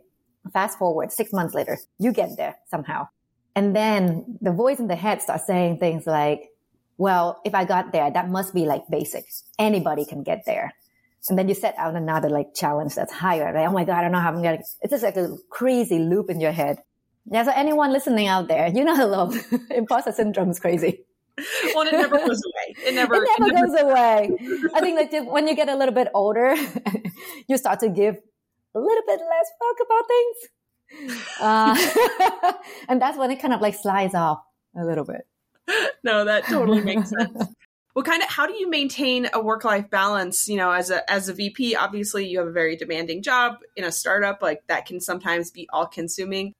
Fast 0.52 0.78
forward 0.78 1.12
six 1.12 1.32
months 1.32 1.54
later, 1.54 1.78
you 1.98 2.12
get 2.12 2.30
there 2.36 2.56
somehow. 2.70 3.08
And 3.54 3.74
then 3.74 4.38
the 4.40 4.52
voice 4.52 4.78
in 4.78 4.88
the 4.88 4.96
head 4.96 5.22
starts 5.22 5.46
saying 5.46 5.78
things 5.78 6.06
like, 6.06 6.48
well, 6.96 7.40
if 7.44 7.54
I 7.54 7.64
got 7.64 7.92
there, 7.92 8.10
that 8.10 8.28
must 8.28 8.54
be 8.54 8.64
like 8.64 8.82
basic. 8.90 9.24
Anybody 9.58 10.04
can 10.04 10.22
get 10.22 10.42
there. 10.46 10.72
And 11.28 11.38
then 11.38 11.48
you 11.48 11.54
set 11.54 11.74
out 11.76 11.94
another 11.94 12.30
like 12.30 12.54
challenge 12.54 12.94
that's 12.94 13.12
higher. 13.12 13.52
Like, 13.52 13.68
oh 13.68 13.72
my 13.72 13.84
God, 13.84 13.98
I 13.98 14.02
don't 14.02 14.12
know 14.12 14.20
how 14.20 14.32
I'm 14.32 14.42
to, 14.42 14.64
it's 14.82 14.90
just 14.90 15.02
like 15.02 15.16
a 15.16 15.36
crazy 15.50 15.98
loop 15.98 16.30
in 16.30 16.40
your 16.40 16.52
head. 16.52 16.78
Yeah, 17.30 17.44
so 17.44 17.52
anyone 17.54 17.92
listening 17.92 18.26
out 18.26 18.48
there, 18.48 18.68
you 18.68 18.84
know 18.84 18.96
hello. 18.96 19.32
Imposter 19.70 20.12
syndrome 20.12 20.50
is 20.50 20.60
crazy. 20.60 21.04
Well, 21.72 21.86
it 21.86 21.92
never 21.92 22.18
goes 22.18 22.42
away. 22.42 22.74
It 22.84 22.94
never, 22.94 23.14
it 23.14 23.28
never, 23.38 23.50
it 23.50 23.54
never 23.54 23.66
goes 23.68 23.80
away. 23.80 24.70
I 24.74 24.80
think 24.80 25.10
that 25.12 25.24
when 25.24 25.46
you 25.46 25.54
get 25.54 25.68
a 25.68 25.76
little 25.76 25.94
bit 25.94 26.08
older, 26.12 26.56
you 27.48 27.56
start 27.56 27.78
to 27.80 27.88
give 27.88 28.16
a 28.74 28.80
little 28.80 29.02
bit 29.06 29.20
less 29.20 29.50
fuck 29.60 29.76
about 29.86 30.08
things. 30.08 31.28
Uh, 31.40 32.62
and 32.88 33.00
that's 33.00 33.16
when 33.16 33.30
it 33.30 33.40
kind 33.40 33.54
of 33.54 33.60
like 33.60 33.76
slides 33.76 34.16
off 34.16 34.40
a 34.76 34.84
little 34.84 35.04
bit. 35.04 35.28
No, 36.02 36.24
that 36.24 36.44
totally 36.46 36.82
makes 36.82 37.10
sense. 37.10 37.54
Well, 37.94 38.04
kind 38.04 38.22
of, 38.22 38.28
how 38.28 38.46
do 38.46 38.54
you 38.54 38.68
maintain 38.68 39.28
a 39.32 39.40
work-life 39.40 39.90
balance? 39.90 40.48
You 40.48 40.56
know, 40.56 40.72
as 40.72 40.90
a 40.90 41.08
as 41.10 41.28
a 41.28 41.34
VP, 41.34 41.76
obviously 41.76 42.26
you 42.26 42.38
have 42.38 42.48
a 42.48 42.52
very 42.52 42.74
demanding 42.74 43.22
job 43.22 43.58
in 43.76 43.84
a 43.84 43.92
startup. 43.92 44.42
Like 44.42 44.62
that 44.66 44.86
can 44.86 45.00
sometimes 45.00 45.50
be 45.52 45.68
all-consuming. 45.72 46.54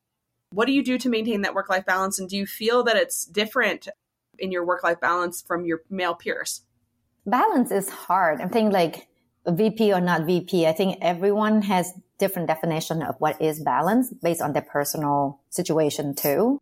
What 0.51 0.67
do 0.67 0.73
you 0.73 0.83
do 0.83 0.99
to 0.99 1.09
maintain 1.09 1.43
that 1.43 1.55
work 1.55 1.69
life 1.69 1.85
balance? 1.85 2.19
And 2.19 2.29
do 2.29 2.37
you 2.37 2.47
feel 2.47 2.83
that 2.85 2.97
it's 2.97 3.25
different 3.25 3.89
in 4.39 4.51
your 4.51 4.65
work 4.65 4.83
life 4.83 5.01
balance 5.01 5.43
from 5.43 5.65
your 5.65 5.83
male 5.91 6.15
peers? 6.15 6.63
Balance 7.27 7.71
is 7.71 7.89
hard. 7.89 8.41
I'm 8.41 8.49
thinking 8.49 8.73
like 8.73 9.09
VP 9.47 9.93
or 9.93 10.01
not 10.01 10.25
VP. 10.25 10.67
I 10.67 10.73
think 10.73 10.99
everyone 11.03 11.63
has 11.63 11.93
different 12.19 12.49
definition 12.49 13.03
of 13.03 13.15
what 13.19 13.41
is 13.41 13.61
balance 13.61 14.13
based 14.13 14.41
on 14.41 14.53
their 14.53 14.63
personal 14.63 15.41
situation 15.51 16.15
too 16.15 16.61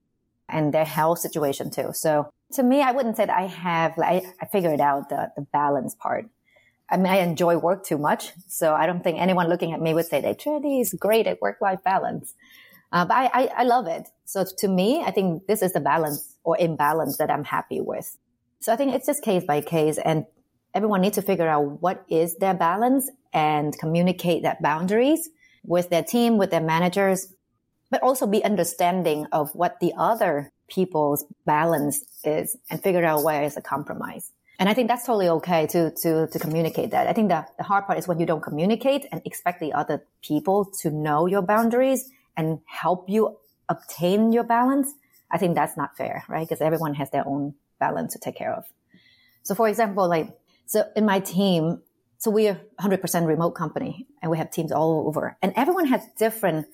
and 0.48 0.72
their 0.72 0.84
health 0.84 1.18
situation 1.18 1.70
too. 1.70 1.90
So 1.92 2.30
to 2.52 2.62
me, 2.62 2.82
I 2.82 2.92
wouldn't 2.92 3.16
say 3.16 3.26
that 3.26 3.36
I 3.36 3.46
have, 3.46 3.96
like, 3.96 4.24
I, 4.40 4.46
figured 4.46 4.80
out 4.80 5.08
the, 5.08 5.32
the 5.36 5.42
balance 5.42 5.94
part. 5.94 6.28
I 6.88 6.96
mean, 6.96 7.06
I 7.06 7.18
enjoy 7.18 7.56
work 7.56 7.84
too 7.84 7.98
much. 7.98 8.32
So 8.46 8.74
I 8.74 8.86
don't 8.86 9.02
think 9.02 9.18
anyone 9.18 9.48
looking 9.48 9.72
at 9.72 9.80
me 9.80 9.94
would 9.94 10.06
say 10.06 10.20
that 10.20 10.38
Trinity 10.38 10.80
is 10.80 10.94
great 10.94 11.26
at 11.26 11.40
work 11.40 11.58
life 11.60 11.82
balance. 11.82 12.34
Uh, 12.96 13.04
but 13.04 13.14
I, 13.14 13.30
I, 13.34 13.50
I 13.58 13.62
love 13.64 13.86
it. 13.88 14.08
So 14.24 14.42
to 14.56 14.68
me, 14.68 15.02
I 15.04 15.10
think 15.10 15.46
this 15.46 15.60
is 15.60 15.74
the 15.74 15.80
balance 15.80 16.34
or 16.44 16.56
imbalance 16.56 17.18
that 17.18 17.30
I'm 17.30 17.44
happy 17.44 17.78
with. 17.78 18.16
So 18.60 18.72
I 18.72 18.76
think 18.76 18.94
it's 18.94 19.04
just 19.04 19.22
case 19.22 19.44
by 19.44 19.60
case 19.60 19.98
and 19.98 20.24
everyone 20.72 21.02
needs 21.02 21.16
to 21.16 21.22
figure 21.22 21.46
out 21.46 21.82
what 21.82 22.06
is 22.08 22.36
their 22.36 22.54
balance 22.54 23.10
and 23.34 23.78
communicate 23.78 24.44
that 24.44 24.62
boundaries 24.62 25.28
with 25.62 25.90
their 25.90 26.02
team, 26.02 26.38
with 26.38 26.50
their 26.50 26.62
managers, 26.62 27.34
but 27.90 28.02
also 28.02 28.26
be 28.26 28.42
understanding 28.42 29.26
of 29.30 29.54
what 29.54 29.78
the 29.80 29.92
other 29.98 30.50
people's 30.66 31.26
balance 31.44 32.02
is 32.24 32.56
and 32.70 32.82
figure 32.82 33.04
out 33.04 33.22
where 33.22 33.42
is 33.42 33.58
a 33.58 33.60
compromise. 33.60 34.32
And 34.58 34.70
I 34.70 34.74
think 34.74 34.88
that's 34.88 35.04
totally 35.04 35.28
okay 35.28 35.66
to, 35.66 35.90
to, 35.90 36.28
to 36.28 36.38
communicate 36.38 36.92
that. 36.92 37.08
I 37.08 37.12
think 37.12 37.28
the, 37.28 37.44
the 37.58 37.64
hard 37.64 37.84
part 37.84 37.98
is 37.98 38.08
when 38.08 38.18
you 38.18 38.24
don't 38.24 38.42
communicate 38.42 39.04
and 39.12 39.20
expect 39.26 39.60
the 39.60 39.74
other 39.74 40.02
people 40.22 40.64
to 40.80 40.90
know 40.90 41.26
your 41.26 41.42
boundaries 41.42 42.10
and 42.36 42.60
help 42.66 43.08
you 43.08 43.36
obtain 43.68 44.32
your 44.32 44.44
balance, 44.44 44.94
I 45.30 45.38
think 45.38 45.54
that's 45.54 45.76
not 45.76 45.96
fair, 45.96 46.24
right? 46.28 46.46
Because 46.46 46.60
everyone 46.60 46.94
has 46.94 47.10
their 47.10 47.26
own 47.26 47.54
balance 47.80 48.12
to 48.12 48.18
take 48.18 48.36
care 48.36 48.54
of. 48.54 48.64
So 49.42 49.54
for 49.54 49.68
example, 49.68 50.08
like 50.08 50.36
So 50.66 50.84
in 50.96 51.04
my 51.04 51.20
team, 51.20 51.82
so 52.18 52.30
we 52.30 52.48
are 52.48 52.60
100% 52.80 53.26
remote 53.26 53.52
company 53.52 54.06
and 54.20 54.30
we 54.30 54.38
have 54.38 54.50
teams 54.50 54.72
all 54.72 55.06
over 55.06 55.36
and 55.42 55.52
everyone 55.56 55.86
has 55.86 56.02
different 56.18 56.66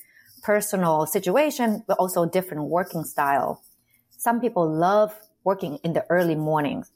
personal 0.43 1.07
situation, 1.07 1.85
but 1.87 1.99
also 1.99 2.27
different 2.27 2.65
working 2.65 3.05
style. 3.05 3.63
Some 4.11 4.41
people 4.41 4.69
love 4.69 5.19
working 5.45 5.79
in 5.85 5.93
the 5.93 6.05
early 6.09 6.35
mornings. 6.35 6.91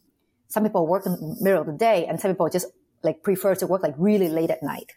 Some 0.49 0.63
people 0.63 0.87
work 0.87 1.07
in 1.07 1.13
the 1.13 1.37
middle 1.41 1.61
of 1.61 1.67
the 1.67 1.73
day 1.73 2.07
and 2.07 2.21
some 2.21 2.31
people 2.31 2.49
just 2.49 2.67
like 3.03 3.23
prefer 3.23 3.55
to 3.57 3.67
work 3.67 3.83
like 3.83 3.95
really 3.99 4.29
late 4.29 4.51
at 4.51 4.63
night. 4.63 4.93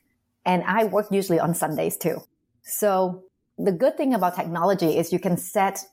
And 0.46 0.64
I 0.64 0.86
work 0.86 1.08
usually 1.12 1.40
on 1.40 1.54
Sundays 1.54 1.98
too. 1.98 2.22
So 2.64 3.24
the 3.60 3.74
good 3.74 3.98
thing 3.98 4.14
about 4.14 4.36
technology 4.36 4.98
is 4.98 5.12
you 5.12 5.20
can 5.20 5.38
set 5.38 5.84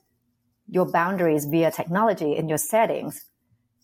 your 0.69 0.89
boundaries 0.89 1.45
via 1.45 1.69
technology 1.69 2.35
in 2.35 2.47
your 2.47 2.57
settings. 2.57 3.25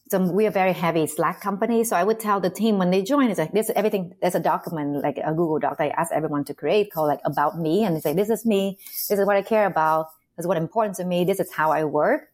So 0.09 0.19
we 0.19 0.47
are 0.47 0.51
very 0.51 0.73
heavy 0.73 1.05
Slack 1.07 1.41
company. 1.41 1.83
So 1.83 1.95
I 1.95 2.03
would 2.03 2.19
tell 2.19 2.39
the 2.39 2.49
team 2.49 2.77
when 2.77 2.91
they 2.91 3.01
join, 3.01 3.29
it's 3.29 3.39
like 3.39 3.51
this 3.51 3.69
everything. 3.75 4.13
There's 4.21 4.35
a 4.35 4.39
document 4.39 5.01
like 5.03 5.17
a 5.17 5.31
Google 5.31 5.59
Doc 5.59 5.77
that 5.77 5.85
I 5.85 5.89
ask 5.89 6.13
everyone 6.13 6.45
to 6.45 6.53
create 6.53 6.91
called 6.91 7.07
like 7.07 7.19
about 7.25 7.59
me, 7.59 7.83
and 7.83 7.95
they 7.95 7.99
say 7.99 8.13
this 8.13 8.29
is 8.29 8.45
me. 8.45 8.77
This 9.09 9.19
is 9.19 9.25
what 9.25 9.35
I 9.35 9.41
care 9.41 9.65
about. 9.65 10.07
This 10.35 10.43
is 10.43 10.47
what 10.47 10.57
important 10.57 10.97
to 10.97 11.05
me. 11.05 11.25
This 11.25 11.39
is 11.39 11.51
how 11.51 11.71
I 11.71 11.83
work. 11.83 12.29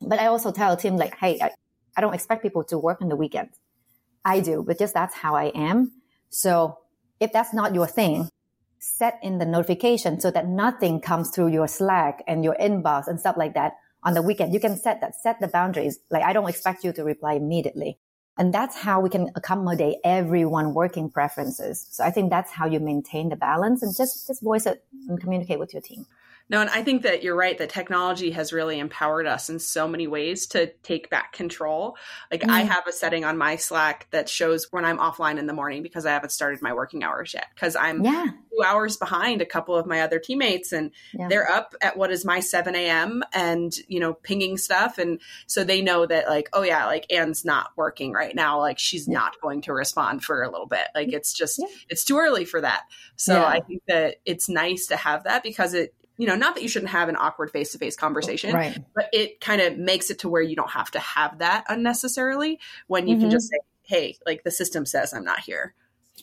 But 0.00 0.18
I 0.18 0.26
also 0.26 0.52
tell 0.52 0.74
the 0.74 0.80
team 0.80 0.96
like, 0.96 1.16
hey, 1.16 1.38
I, 1.40 1.50
I 1.96 2.00
don't 2.00 2.14
expect 2.14 2.42
people 2.42 2.64
to 2.64 2.78
work 2.78 3.00
on 3.00 3.08
the 3.08 3.16
weekends. 3.16 3.56
I 4.24 4.40
do, 4.40 4.62
but 4.66 4.78
just 4.78 4.94
that's 4.94 5.14
how 5.14 5.34
I 5.34 5.46
am. 5.54 5.92
So 6.30 6.78
if 7.20 7.32
that's 7.32 7.54
not 7.54 7.74
your 7.74 7.86
thing, 7.86 8.28
set 8.84 9.18
in 9.22 9.38
the 9.38 9.46
notification 9.46 10.20
so 10.20 10.30
that 10.30 10.46
nothing 10.46 11.00
comes 11.00 11.30
through 11.30 11.48
your 11.48 11.66
Slack 11.66 12.22
and 12.26 12.44
your 12.44 12.56
inbox 12.60 13.08
and 13.08 13.18
stuff 13.18 13.36
like 13.36 13.54
that 13.54 13.76
on 14.02 14.14
the 14.14 14.22
weekend. 14.22 14.52
You 14.52 14.60
can 14.60 14.76
set 14.76 15.00
that, 15.00 15.14
set 15.16 15.40
the 15.40 15.48
boundaries. 15.48 15.98
Like 16.10 16.22
I 16.22 16.32
don't 16.32 16.48
expect 16.48 16.84
you 16.84 16.92
to 16.92 17.02
reply 17.02 17.34
immediately. 17.34 17.98
And 18.36 18.52
that's 18.52 18.76
how 18.76 19.00
we 19.00 19.08
can 19.10 19.30
accommodate 19.36 19.96
everyone 20.04 20.74
working 20.74 21.08
preferences. 21.08 21.86
So 21.90 22.04
I 22.04 22.10
think 22.10 22.30
that's 22.30 22.50
how 22.50 22.66
you 22.66 22.80
maintain 22.80 23.28
the 23.28 23.36
balance 23.36 23.82
and 23.82 23.96
just, 23.96 24.26
just 24.26 24.42
voice 24.42 24.66
it 24.66 24.84
and 25.08 25.20
communicate 25.20 25.58
with 25.58 25.72
your 25.72 25.82
team. 25.82 26.06
No, 26.50 26.60
and 26.60 26.68
I 26.68 26.82
think 26.82 27.02
that 27.02 27.22
you're 27.22 27.34
right 27.34 27.56
that 27.56 27.70
technology 27.70 28.30
has 28.32 28.52
really 28.52 28.78
empowered 28.78 29.26
us 29.26 29.48
in 29.48 29.58
so 29.58 29.88
many 29.88 30.06
ways 30.06 30.46
to 30.48 30.66
take 30.82 31.08
back 31.08 31.32
control. 31.32 31.96
Like 32.30 32.42
mm. 32.42 32.50
I 32.50 32.60
have 32.60 32.86
a 32.86 32.92
setting 32.92 33.24
on 33.24 33.38
my 33.38 33.56
Slack 33.56 34.08
that 34.10 34.28
shows 34.28 34.66
when 34.70 34.84
I'm 34.84 34.98
offline 34.98 35.38
in 35.38 35.46
the 35.46 35.54
morning 35.54 35.82
because 35.82 36.04
I 36.04 36.10
haven't 36.10 36.30
started 36.30 36.60
my 36.60 36.74
working 36.74 37.02
hours 37.02 37.32
yet 37.32 37.46
because 37.54 37.76
I'm 37.76 38.04
yeah. 38.04 38.26
two 38.26 38.62
hours 38.62 38.98
behind 38.98 39.40
a 39.40 39.46
couple 39.46 39.74
of 39.74 39.86
my 39.86 40.02
other 40.02 40.18
teammates 40.18 40.72
and 40.72 40.90
yeah. 41.14 41.28
they're 41.28 41.50
up 41.50 41.74
at 41.80 41.96
what 41.96 42.10
is 42.10 42.26
my 42.26 42.40
7 42.40 42.74
a.m. 42.74 43.22
and, 43.32 43.74
you 43.88 43.98
know, 43.98 44.12
pinging 44.12 44.58
stuff. 44.58 44.98
And 44.98 45.22
so 45.46 45.64
they 45.64 45.80
know 45.80 46.04
that 46.04 46.28
like, 46.28 46.50
oh 46.52 46.62
yeah, 46.62 46.84
like 46.84 47.10
Anne's 47.10 47.46
not 47.46 47.70
working 47.74 48.12
right 48.12 48.34
now. 48.34 48.60
Like 48.60 48.78
she's 48.78 49.08
yeah. 49.08 49.14
not 49.14 49.40
going 49.40 49.62
to 49.62 49.72
respond 49.72 50.22
for 50.22 50.42
a 50.42 50.50
little 50.50 50.66
bit. 50.66 50.88
Like 50.94 51.10
it's 51.10 51.32
just, 51.32 51.64
it's 51.88 52.04
too 52.04 52.18
early 52.18 52.44
for 52.44 52.60
that. 52.60 52.82
So 53.16 53.42
I 53.42 53.60
think 53.60 53.82
that 53.88 54.16
it's 54.26 54.50
nice 54.50 54.88
to 54.88 54.96
have 54.96 55.24
that 55.24 55.42
because 55.42 55.72
it, 55.72 55.94
you 56.16 56.26
know, 56.26 56.36
not 56.36 56.54
that 56.54 56.62
you 56.62 56.68
shouldn't 56.68 56.92
have 56.92 57.08
an 57.08 57.16
awkward 57.16 57.50
face 57.50 57.72
to 57.72 57.78
face 57.78 57.96
conversation, 57.96 58.54
right. 58.54 58.78
but 58.94 59.08
it 59.12 59.40
kind 59.40 59.60
of 59.60 59.76
makes 59.76 60.10
it 60.10 60.20
to 60.20 60.28
where 60.28 60.42
you 60.42 60.54
don't 60.54 60.70
have 60.70 60.90
to 60.92 60.98
have 60.98 61.38
that 61.38 61.64
unnecessarily 61.68 62.60
when 62.86 63.08
you 63.08 63.14
mm-hmm. 63.14 63.22
can 63.22 63.30
just 63.30 63.48
say, 63.48 63.58
hey, 63.82 64.16
like 64.24 64.44
the 64.44 64.50
system 64.50 64.86
says 64.86 65.12
I'm 65.12 65.24
not 65.24 65.40
here. 65.40 65.74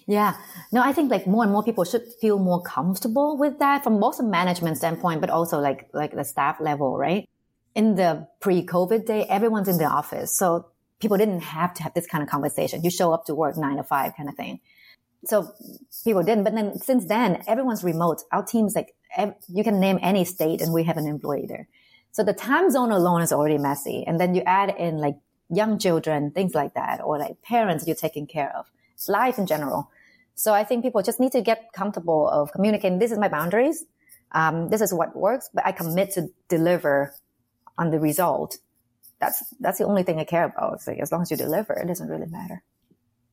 Yeah. 0.07 0.36
No, 0.71 0.81
I 0.81 0.93
think 0.93 1.12
like 1.12 1.27
more 1.27 1.43
and 1.43 1.51
more 1.51 1.63
people 1.63 1.83
should 1.83 2.03
feel 2.19 2.39
more 2.39 2.62
comfortable 2.62 3.38
with 3.38 3.60
that 3.60 3.83
from 3.83 4.00
both 4.00 4.19
a 4.19 4.24
management 4.24 4.77
standpoint, 4.77 5.21
but 5.21 5.29
also 5.29 5.60
like, 5.60 5.89
like 5.93 6.13
the 6.13 6.24
staff 6.24 6.60
level, 6.60 6.98
right? 6.98 7.29
In 7.75 7.95
the 7.95 8.27
pre-COVID 8.39 9.05
day, 9.05 9.25
everyone's 9.25 9.67
in 9.67 9.77
the 9.77 9.86
office. 9.86 10.36
So 10.36 10.67
people 11.00 11.17
didn't 11.17 11.41
have 11.41 11.74
to 11.75 11.83
have 11.83 11.93
this 11.93 12.07
kind 12.07 12.24
of 12.24 12.29
conversation. 12.29 12.83
You 12.83 12.89
show 12.89 13.13
up 13.13 13.25
to 13.25 13.36
work 13.36 13.57
nine 13.57 13.77
to 13.77 13.83
five 13.83 14.15
kind 14.15 14.29
of 14.29 14.36
thing. 14.36 14.60
So 15.25 15.53
people 16.03 16.24
didn't. 16.24 16.45
But 16.45 16.55
then 16.55 16.77
since 16.79 17.05
then, 17.05 17.43
everyone's 17.48 17.83
remote. 17.83 18.24
Our 18.31 18.43
team's 18.43 18.75
like 18.75 18.95
you 19.48 19.63
can 19.63 19.80
name 19.80 20.00
any 20.01 20.25
state 20.25 20.62
and 20.62 20.74
we 20.74 20.84
have 20.84 20.98
an 20.98 21.08
employee 21.08 21.46
there. 21.48 21.68
So 22.12 22.24
the 22.24 22.34
time 22.34 22.70
zone 22.70 22.91
alone 22.91 23.22
is 23.22 23.32
already 23.32 23.58
messy. 23.58 24.03
And 24.06 24.20
then 24.20 24.36
you 24.36 24.41
add 24.46 24.75
in 24.77 24.98
like 24.98 25.15
young 25.50 25.77
children, 25.80 26.32
things 26.32 26.53
like 26.53 26.74
that, 26.74 27.01
or 27.03 27.18
like 27.18 27.41
parents 27.41 27.86
you're 27.88 27.96
taking 27.96 28.27
care 28.27 28.56
of, 28.56 28.70
life 29.08 29.38
in 29.38 29.46
general. 29.46 29.89
So 30.36 30.53
I 30.53 30.63
think 30.63 30.84
people 30.84 31.01
just 31.01 31.20
need 31.20 31.32
to 31.34 31.41
get 31.41 31.72
comfortable 31.74 32.30
of 32.30 32.51
communicating. 32.51 33.00
This 33.00 33.12
is 33.12 33.18
my 33.18 33.27
boundaries. 33.27 33.86
Um, 34.32 34.70
this 34.70 34.82
is 34.82 34.94
what 34.94 35.15
works, 35.15 35.50
but 35.53 35.65
I 35.65 35.72
commit 35.72 36.12
to 36.12 36.30
deliver 36.48 37.13
on 37.77 37.91
the 37.91 38.00
result. 38.00 38.58
That's, 39.20 39.53
that's 39.60 39.77
the 39.77 39.86
only 39.86 40.03
thing 40.03 40.20
I 40.20 40.24
care 40.24 40.46
about. 40.46 40.82
As 40.88 41.12
long 41.12 41.22
as 41.22 41.32
you 41.32 41.38
deliver, 41.38 41.74
it 41.74 41.88
doesn't 41.88 42.08
really 42.08 42.27
matter. 42.27 42.63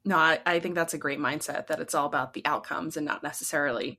No, 0.04 0.16
I, 0.16 0.40
I 0.44 0.60
think 0.60 0.74
that's 0.74 0.94
a 0.94 0.98
great 0.98 1.18
mindset 1.18 1.66
that 1.68 1.80
it's 1.80 1.94
all 1.94 2.06
about 2.06 2.34
the 2.34 2.44
outcomes 2.44 2.96
and 2.96 3.06
not 3.06 3.22
necessarily 3.22 3.98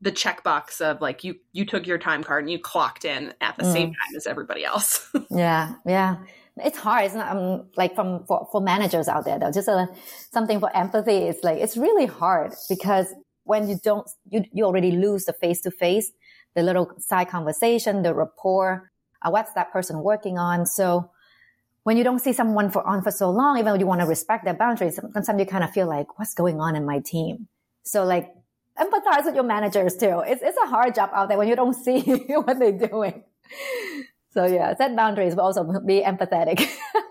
the 0.00 0.12
checkbox 0.12 0.80
of 0.80 1.00
like 1.00 1.24
you 1.24 1.36
you 1.52 1.64
took 1.64 1.86
your 1.86 1.98
time 1.98 2.22
card 2.22 2.44
and 2.44 2.50
you 2.50 2.58
clocked 2.58 3.04
in 3.04 3.32
at 3.40 3.56
the 3.56 3.64
mm. 3.64 3.72
same 3.72 3.88
time 3.88 4.16
as 4.16 4.26
everybody 4.26 4.64
else. 4.64 5.10
yeah, 5.30 5.74
yeah. 5.86 6.16
It's 6.58 6.78
hard. 6.78 7.04
It's 7.04 7.14
not, 7.14 7.36
um, 7.36 7.66
like 7.76 7.94
from 7.94 8.24
for, 8.26 8.48
for 8.50 8.60
managers 8.60 9.08
out 9.08 9.24
there 9.24 9.38
though. 9.38 9.52
Just 9.52 9.68
uh, 9.68 9.86
something 10.32 10.60
for 10.60 10.74
empathy. 10.76 11.16
It's 11.16 11.42
like 11.42 11.58
it's 11.58 11.76
really 11.76 12.06
hard 12.06 12.52
because 12.68 13.14
when 13.44 13.68
you 13.68 13.78
don't, 13.82 14.08
you 14.28 14.44
you 14.52 14.64
already 14.64 14.92
lose 14.92 15.24
the 15.24 15.32
face 15.32 15.60
to 15.62 15.70
face, 15.70 16.12
the 16.54 16.62
little 16.62 16.92
side 16.98 17.28
conversation, 17.28 18.02
the 18.02 18.14
rapport. 18.14 18.90
Uh, 19.22 19.30
what's 19.30 19.52
that 19.54 19.72
person 19.72 20.02
working 20.02 20.38
on? 20.38 20.66
So 20.66 21.10
when 21.84 21.96
you 21.96 22.04
don't 22.04 22.18
see 22.18 22.32
someone 22.32 22.70
for 22.70 22.86
on 22.86 23.02
for 23.02 23.10
so 23.10 23.30
long, 23.30 23.58
even 23.58 23.72
though 23.72 23.78
you 23.78 23.86
want 23.86 24.00
to 24.02 24.06
respect 24.06 24.44
their 24.44 24.54
boundaries, 24.54 24.96
sometimes 24.96 25.38
you 25.38 25.46
kind 25.46 25.64
of 25.64 25.70
feel 25.70 25.86
like, 25.86 26.18
what's 26.18 26.34
going 26.34 26.60
on 26.60 26.76
in 26.76 26.84
my 26.84 26.98
team? 26.98 27.48
So 27.84 28.04
like 28.04 28.34
empathize 28.78 29.24
with 29.24 29.34
your 29.34 29.44
managers 29.44 29.96
too. 29.96 30.22
It's, 30.26 30.42
it's 30.42 30.58
a 30.62 30.68
hard 30.68 30.94
job 30.94 31.10
out 31.12 31.28
there 31.28 31.38
when 31.38 31.48
you 31.48 31.56
don't 31.56 31.74
see 31.74 32.02
what 32.02 32.58
they're 32.58 32.72
doing. 32.72 33.24
So 34.32 34.44
yeah, 34.44 34.74
set 34.76 34.94
boundaries, 34.94 35.34
but 35.34 35.42
also 35.42 35.80
be 35.80 36.02
empathetic. 36.02 36.68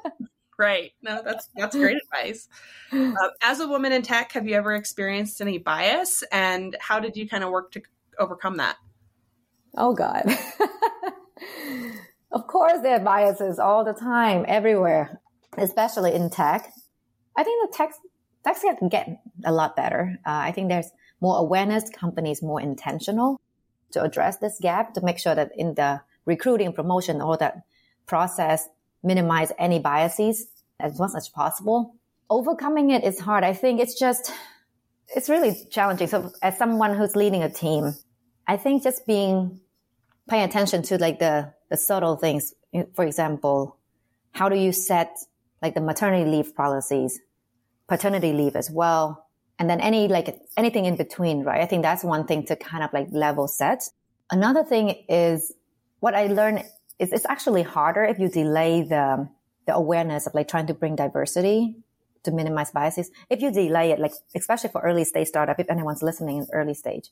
right. 0.59 0.91
No, 1.01 1.21
that's, 1.23 1.49
that's 1.55 1.75
great 1.75 1.97
advice. 1.97 2.47
Uh, 2.91 3.13
as 3.41 3.59
a 3.59 3.67
woman 3.67 3.91
in 3.91 4.03
tech, 4.03 4.31
have 4.33 4.47
you 4.47 4.55
ever 4.55 4.75
experienced 4.75 5.41
any 5.41 5.57
bias 5.57 6.23
and 6.31 6.77
how 6.79 6.99
did 6.99 7.17
you 7.17 7.27
kind 7.27 7.43
of 7.43 7.49
work 7.49 7.71
to 7.71 7.81
overcome 8.19 8.57
that? 8.57 8.77
Oh 9.75 9.93
God. 9.93 10.23
of 12.31 12.47
course 12.47 12.81
there 12.81 12.97
are 12.97 13.03
biases 13.03 13.59
all 13.59 13.83
the 13.83 13.93
time, 13.93 14.45
everywhere, 14.47 15.19
especially 15.57 16.13
in 16.13 16.29
tech. 16.29 16.71
I 17.35 17.43
think 17.43 17.71
the 17.71 17.77
tech, 17.77 17.93
tech's 18.45 18.61
can 18.79 18.87
get 18.87 19.21
a 19.43 19.51
lot 19.51 19.75
better. 19.75 20.17
Uh, 20.25 20.29
I 20.29 20.51
think 20.51 20.69
there's 20.69 20.91
more 21.21 21.37
awareness, 21.37 21.89
companies 21.89 22.41
more 22.41 22.61
intentional 22.61 23.39
to 23.91 24.01
address 24.03 24.37
this 24.37 24.57
gap 24.61 24.93
to 24.93 25.01
make 25.01 25.17
sure 25.17 25.35
that 25.35 25.51
in 25.55 25.75
the 25.75 26.01
recruiting, 26.25 26.73
promotion, 26.73 27.21
all 27.21 27.37
that 27.37 27.63
process, 28.07 28.67
minimize 29.03 29.51
any 29.57 29.79
biases 29.79 30.47
as 30.79 30.99
much 30.99 31.11
as 31.15 31.29
possible. 31.29 31.95
Overcoming 32.29 32.89
it 32.91 33.03
is 33.03 33.19
hard. 33.19 33.43
I 33.43 33.53
think 33.53 33.79
it's 33.79 33.97
just, 33.97 34.31
it's 35.15 35.29
really 35.29 35.55
challenging. 35.69 36.07
So 36.07 36.31
as 36.41 36.57
someone 36.57 36.95
who's 36.95 37.15
leading 37.15 37.43
a 37.43 37.49
team, 37.49 37.93
I 38.47 38.57
think 38.57 38.83
just 38.83 39.05
being, 39.05 39.59
paying 40.27 40.43
attention 40.43 40.81
to 40.83 40.97
like 40.97 41.19
the, 41.19 41.53
the 41.69 41.77
subtle 41.77 42.15
things. 42.15 42.53
For 42.95 43.05
example, 43.05 43.77
how 44.31 44.49
do 44.49 44.55
you 44.55 44.71
set 44.71 45.15
like 45.61 45.75
the 45.75 45.81
maternity 45.81 46.29
leave 46.29 46.55
policies, 46.55 47.21
paternity 47.87 48.33
leave 48.33 48.55
as 48.55 48.69
well? 48.69 49.24
And 49.59 49.69
then 49.69 49.79
any 49.79 50.07
like 50.07 50.39
anything 50.57 50.85
in 50.85 50.95
between, 50.95 51.43
right? 51.43 51.61
I 51.61 51.65
think 51.65 51.83
that's 51.83 52.03
one 52.03 52.25
thing 52.25 52.45
to 52.47 52.55
kind 52.55 52.83
of 52.83 52.91
like 52.93 53.07
level 53.11 53.47
set. 53.47 53.89
Another 54.31 54.63
thing 54.63 54.89
is 55.07 55.53
what 55.99 56.15
I 56.15 56.27
learned 56.27 56.63
is 56.99 57.11
it's 57.11 57.25
actually 57.25 57.63
harder 57.63 58.03
if 58.03 58.19
you 58.19 58.29
delay 58.29 58.83
the 58.83 59.29
the 59.65 59.73
awareness 59.73 60.27
of 60.27 60.33
like 60.33 60.47
trying 60.47 60.67
to 60.67 60.73
bring 60.73 60.95
diversity 60.95 61.75
to 62.23 62.31
minimize 62.31 62.71
biases. 62.71 63.09
If 63.29 63.41
you 63.41 63.51
delay 63.51 63.91
it, 63.91 63.99
like 63.99 64.13
especially 64.35 64.69
for 64.69 64.81
early 64.81 65.05
stage 65.05 65.27
startup, 65.27 65.59
if 65.59 65.69
anyone's 65.69 66.03
listening 66.03 66.37
in 66.37 66.47
early 66.51 66.73
stage, 66.73 67.09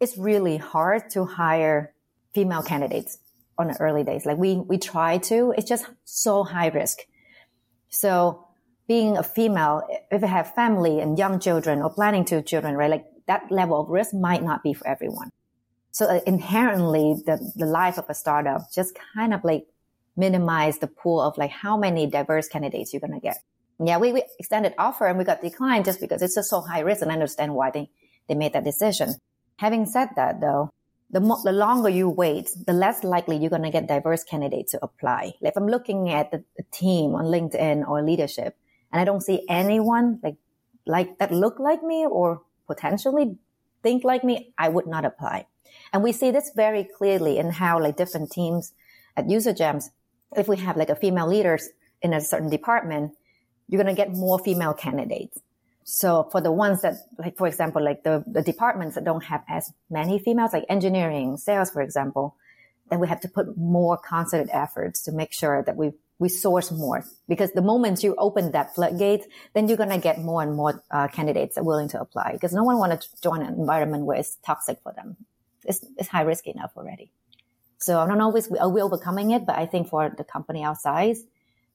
it's 0.00 0.16
really 0.16 0.56
hard 0.56 1.10
to 1.10 1.24
hire 1.24 1.94
female 2.34 2.62
candidates 2.62 3.18
on 3.58 3.68
the 3.68 3.76
early 3.80 4.04
days. 4.04 4.24
Like 4.26 4.38
we 4.38 4.56
we 4.56 4.78
try 4.78 5.18
to, 5.18 5.52
it's 5.56 5.68
just 5.68 5.86
so 6.04 6.44
high 6.44 6.68
risk. 6.68 6.98
So 7.88 8.45
being 8.88 9.16
a 9.16 9.22
female, 9.22 9.82
if 10.10 10.22
you 10.22 10.28
have 10.28 10.54
family 10.54 11.00
and 11.00 11.18
young 11.18 11.40
children 11.40 11.82
or 11.82 11.90
planning 11.90 12.24
to 12.26 12.42
children, 12.42 12.76
right? 12.76 12.90
Like 12.90 13.06
that 13.26 13.50
level 13.50 13.80
of 13.80 13.88
risk 13.88 14.14
might 14.14 14.42
not 14.42 14.62
be 14.62 14.72
for 14.72 14.86
everyone. 14.86 15.30
So 15.90 16.06
uh, 16.06 16.20
inherently, 16.26 17.22
the, 17.24 17.52
the 17.56 17.66
life 17.66 17.98
of 17.98 18.04
a 18.08 18.14
startup 18.14 18.70
just 18.72 18.96
kind 19.14 19.32
of 19.34 19.42
like 19.44 19.66
minimize 20.16 20.78
the 20.78 20.86
pool 20.86 21.20
of 21.20 21.36
like 21.36 21.50
how 21.50 21.76
many 21.76 22.06
diverse 22.06 22.48
candidates 22.48 22.92
you're 22.92 23.00
going 23.00 23.12
to 23.12 23.20
get. 23.20 23.38
Yeah, 23.82 23.98
we, 23.98 24.12
we 24.12 24.22
extended 24.38 24.74
offer 24.78 25.06
and 25.06 25.18
we 25.18 25.24
got 25.24 25.42
declined 25.42 25.84
just 25.84 26.00
because 26.00 26.22
it's 26.22 26.34
just 26.34 26.48
so 26.48 26.60
high 26.60 26.80
risk 26.80 27.02
and 27.02 27.10
I 27.10 27.14
understand 27.14 27.54
why 27.54 27.70
they, 27.70 27.90
they 28.28 28.34
made 28.34 28.52
that 28.54 28.64
decision. 28.64 29.14
Having 29.56 29.86
said 29.86 30.10
that 30.16 30.40
though, 30.40 30.70
the, 31.10 31.20
mo- 31.20 31.42
the 31.44 31.52
longer 31.52 31.88
you 31.88 32.08
wait, 32.08 32.50
the 32.66 32.72
less 32.72 33.04
likely 33.04 33.36
you're 33.36 33.50
going 33.50 33.62
to 33.62 33.70
get 33.70 33.86
diverse 33.86 34.24
candidates 34.24 34.72
to 34.72 34.78
apply. 34.82 35.34
Like 35.40 35.52
if 35.52 35.56
I'm 35.56 35.68
looking 35.68 36.10
at 36.10 36.30
the, 36.30 36.44
the 36.56 36.64
team 36.72 37.14
on 37.14 37.26
LinkedIn 37.26 37.86
or 37.86 38.02
leadership, 38.02 38.56
and 38.96 39.02
I 39.02 39.04
don't 39.04 39.20
see 39.20 39.44
anyone 39.46 40.20
like, 40.22 40.36
like 40.86 41.18
that 41.18 41.30
look 41.30 41.58
like 41.58 41.82
me 41.82 42.06
or 42.06 42.40
potentially 42.66 43.36
think 43.82 44.04
like 44.04 44.24
me, 44.24 44.54
I 44.56 44.70
would 44.70 44.86
not 44.86 45.04
apply. 45.04 45.44
And 45.92 46.02
we 46.02 46.12
see 46.12 46.30
this 46.30 46.50
very 46.56 46.88
clearly 46.96 47.36
in 47.36 47.50
how 47.50 47.78
like 47.78 47.98
different 47.98 48.32
teams 48.32 48.72
at 49.14 49.26
UserGems, 49.26 49.90
if 50.34 50.48
we 50.48 50.56
have 50.56 50.78
like 50.78 50.88
a 50.88 50.96
female 50.96 51.28
leaders 51.28 51.68
in 52.00 52.14
a 52.14 52.22
certain 52.22 52.48
department, 52.48 53.12
you're 53.68 53.82
going 53.82 53.94
to 53.94 54.02
get 54.02 54.12
more 54.12 54.38
female 54.38 54.72
candidates. 54.72 55.42
So 55.84 56.30
for 56.32 56.40
the 56.40 56.50
ones 56.50 56.80
that, 56.80 56.94
like, 57.18 57.36
for 57.36 57.46
example, 57.46 57.84
like 57.84 58.02
the, 58.02 58.24
the 58.26 58.40
departments 58.40 58.94
that 58.94 59.04
don't 59.04 59.24
have 59.24 59.44
as 59.46 59.74
many 59.90 60.18
females, 60.18 60.54
like 60.54 60.64
engineering, 60.70 61.36
sales, 61.36 61.70
for 61.70 61.82
example, 61.82 62.34
then 62.88 62.98
we 62.98 63.08
have 63.08 63.20
to 63.20 63.28
put 63.28 63.58
more 63.58 63.98
concerted 63.98 64.48
efforts 64.54 65.02
to 65.02 65.12
make 65.12 65.34
sure 65.34 65.62
that 65.62 65.76
we 65.76 65.92
we 66.18 66.28
source 66.28 66.70
more 66.72 67.04
because 67.28 67.52
the 67.52 67.62
moment 67.62 68.02
you 68.02 68.14
open 68.16 68.52
that 68.52 68.74
floodgate, 68.74 69.26
then 69.52 69.68
you're 69.68 69.76
going 69.76 69.90
to 69.90 69.98
get 69.98 70.18
more 70.18 70.42
and 70.42 70.54
more 70.54 70.82
uh, 70.90 71.08
candidates 71.08 71.58
willing 71.60 71.88
to 71.88 72.00
apply 72.00 72.32
because 72.32 72.52
no 72.52 72.64
one 72.64 72.78
wants 72.78 73.06
to 73.08 73.20
join 73.20 73.42
an 73.42 73.54
environment 73.54 74.04
where 74.04 74.18
it's 74.18 74.36
toxic 74.36 74.78
for 74.82 74.92
them. 74.92 75.16
It's, 75.64 75.84
it's 75.98 76.08
high 76.08 76.22
risk 76.22 76.46
enough 76.46 76.72
already. 76.76 77.10
So 77.78 78.00
I 78.00 78.06
don't 78.06 78.18
know 78.18 78.34
if 78.34 78.50
we, 78.50 78.58
are 78.58 78.68
we 78.68 78.80
overcoming 78.80 79.32
it, 79.32 79.44
but 79.44 79.56
I 79.56 79.66
think 79.66 79.88
for 79.88 80.10
the 80.16 80.24
company 80.24 80.64
our 80.64 80.76
size, 80.76 81.22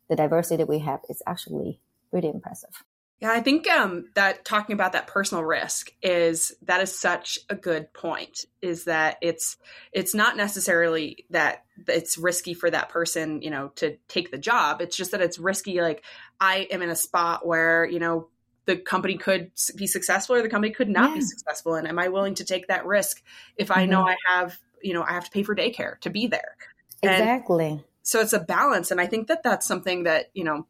the 0.10 0.16
diversity 0.16 0.58
that 0.58 0.70
we 0.70 0.80
have 0.80 1.02
is 1.10 1.22
actually 1.28 1.80
pretty 2.10 2.28
impressive. 2.28 2.84
Yeah, 3.22 3.32
I 3.32 3.42
think 3.42 3.70
um, 3.70 4.06
that 4.16 4.44
talking 4.44 4.74
about 4.74 4.94
that 4.94 5.06
personal 5.06 5.44
risk 5.44 5.92
is 6.02 6.56
that 6.64 6.82
is 6.82 7.00
such 7.00 7.38
a 7.50 7.56
good 7.56 7.94
point. 7.94 8.46
Is 8.64 8.86
that 8.86 9.18
it's 9.22 9.58
it's 9.92 10.16
not 10.16 10.36
necessarily 10.36 11.26
that 11.30 11.64
it's 11.88 12.18
risky 12.18 12.56
for 12.56 12.72
that 12.72 12.90
person, 12.90 13.44
you 13.44 13.52
know, 13.52 13.68
to 13.76 13.98
take 14.08 14.32
the 14.32 14.40
job. 14.40 14.82
It's 14.82 14.98
just 14.98 15.12
that 15.12 15.22
it's 15.22 15.38
risky. 15.38 15.82
Like 15.82 16.04
I 16.40 16.68
am 16.72 16.82
in 16.82 16.90
a 16.90 16.96
spot 16.96 17.46
where 17.46 17.86
you 17.86 18.00
know 18.00 18.28
the 18.66 18.76
company 18.76 19.18
could 19.18 19.52
be 19.76 19.86
successful 19.86 20.36
or 20.36 20.42
the 20.42 20.50
company 20.50 20.74
could 20.74 20.90
not 20.90 21.12
yeah. 21.12 21.18
be 21.18 21.22
successful, 21.22 21.76
and 21.76 21.88
am 21.88 22.00
I 22.00 22.08
willing 22.08 22.34
to 22.36 22.44
take 22.44 22.70
that 22.70 22.88
risk 22.88 23.22
if 23.56 23.70
I 23.70 23.84
mm-hmm. 23.84 23.92
know 23.92 24.02
I 24.02 24.16
have 24.30 24.58
you 24.82 24.96
know 24.96 25.04
I 25.04 25.12
have 25.12 25.26
to 25.26 25.32
pay 25.32 25.44
for 25.44 25.56
daycare 25.56 26.00
to 26.00 26.10
be 26.10 26.26
there? 26.26 26.56
Exactly. 27.04 27.68
And 27.68 27.84
so 28.02 28.20
it's 28.20 28.34
a 28.34 28.40
balance, 28.40 28.90
and 28.90 29.00
I 29.00 29.06
think 29.06 29.28
that 29.28 29.44
that's 29.44 29.68
something 29.68 30.04
that 30.04 30.32
you 30.34 30.44
know 30.44 30.66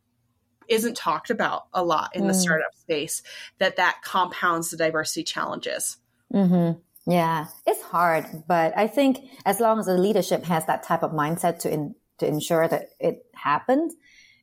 isn't 0.67 0.95
talked 0.95 1.29
about 1.29 1.67
a 1.73 1.83
lot 1.83 2.15
in 2.15 2.23
mm. 2.23 2.27
the 2.27 2.33
startup 2.33 2.75
space 2.75 3.21
that 3.59 3.77
that 3.77 4.01
compounds 4.03 4.69
the 4.69 4.77
diversity 4.77 5.23
challenges. 5.23 5.97
Mm-hmm. 6.33 6.79
yeah. 7.11 7.47
It's 7.67 7.81
hard 7.81 8.25
but 8.47 8.77
i 8.77 8.87
think 8.87 9.17
as 9.45 9.59
long 9.59 9.79
as 9.79 9.85
the 9.85 9.97
leadership 9.97 10.45
has 10.45 10.65
that 10.67 10.83
type 10.83 11.03
of 11.03 11.11
mindset 11.11 11.59
to 11.59 11.73
in, 11.73 11.93
to 12.19 12.27
ensure 12.27 12.67
that 12.67 12.91
it 12.99 13.25
happens 13.33 13.93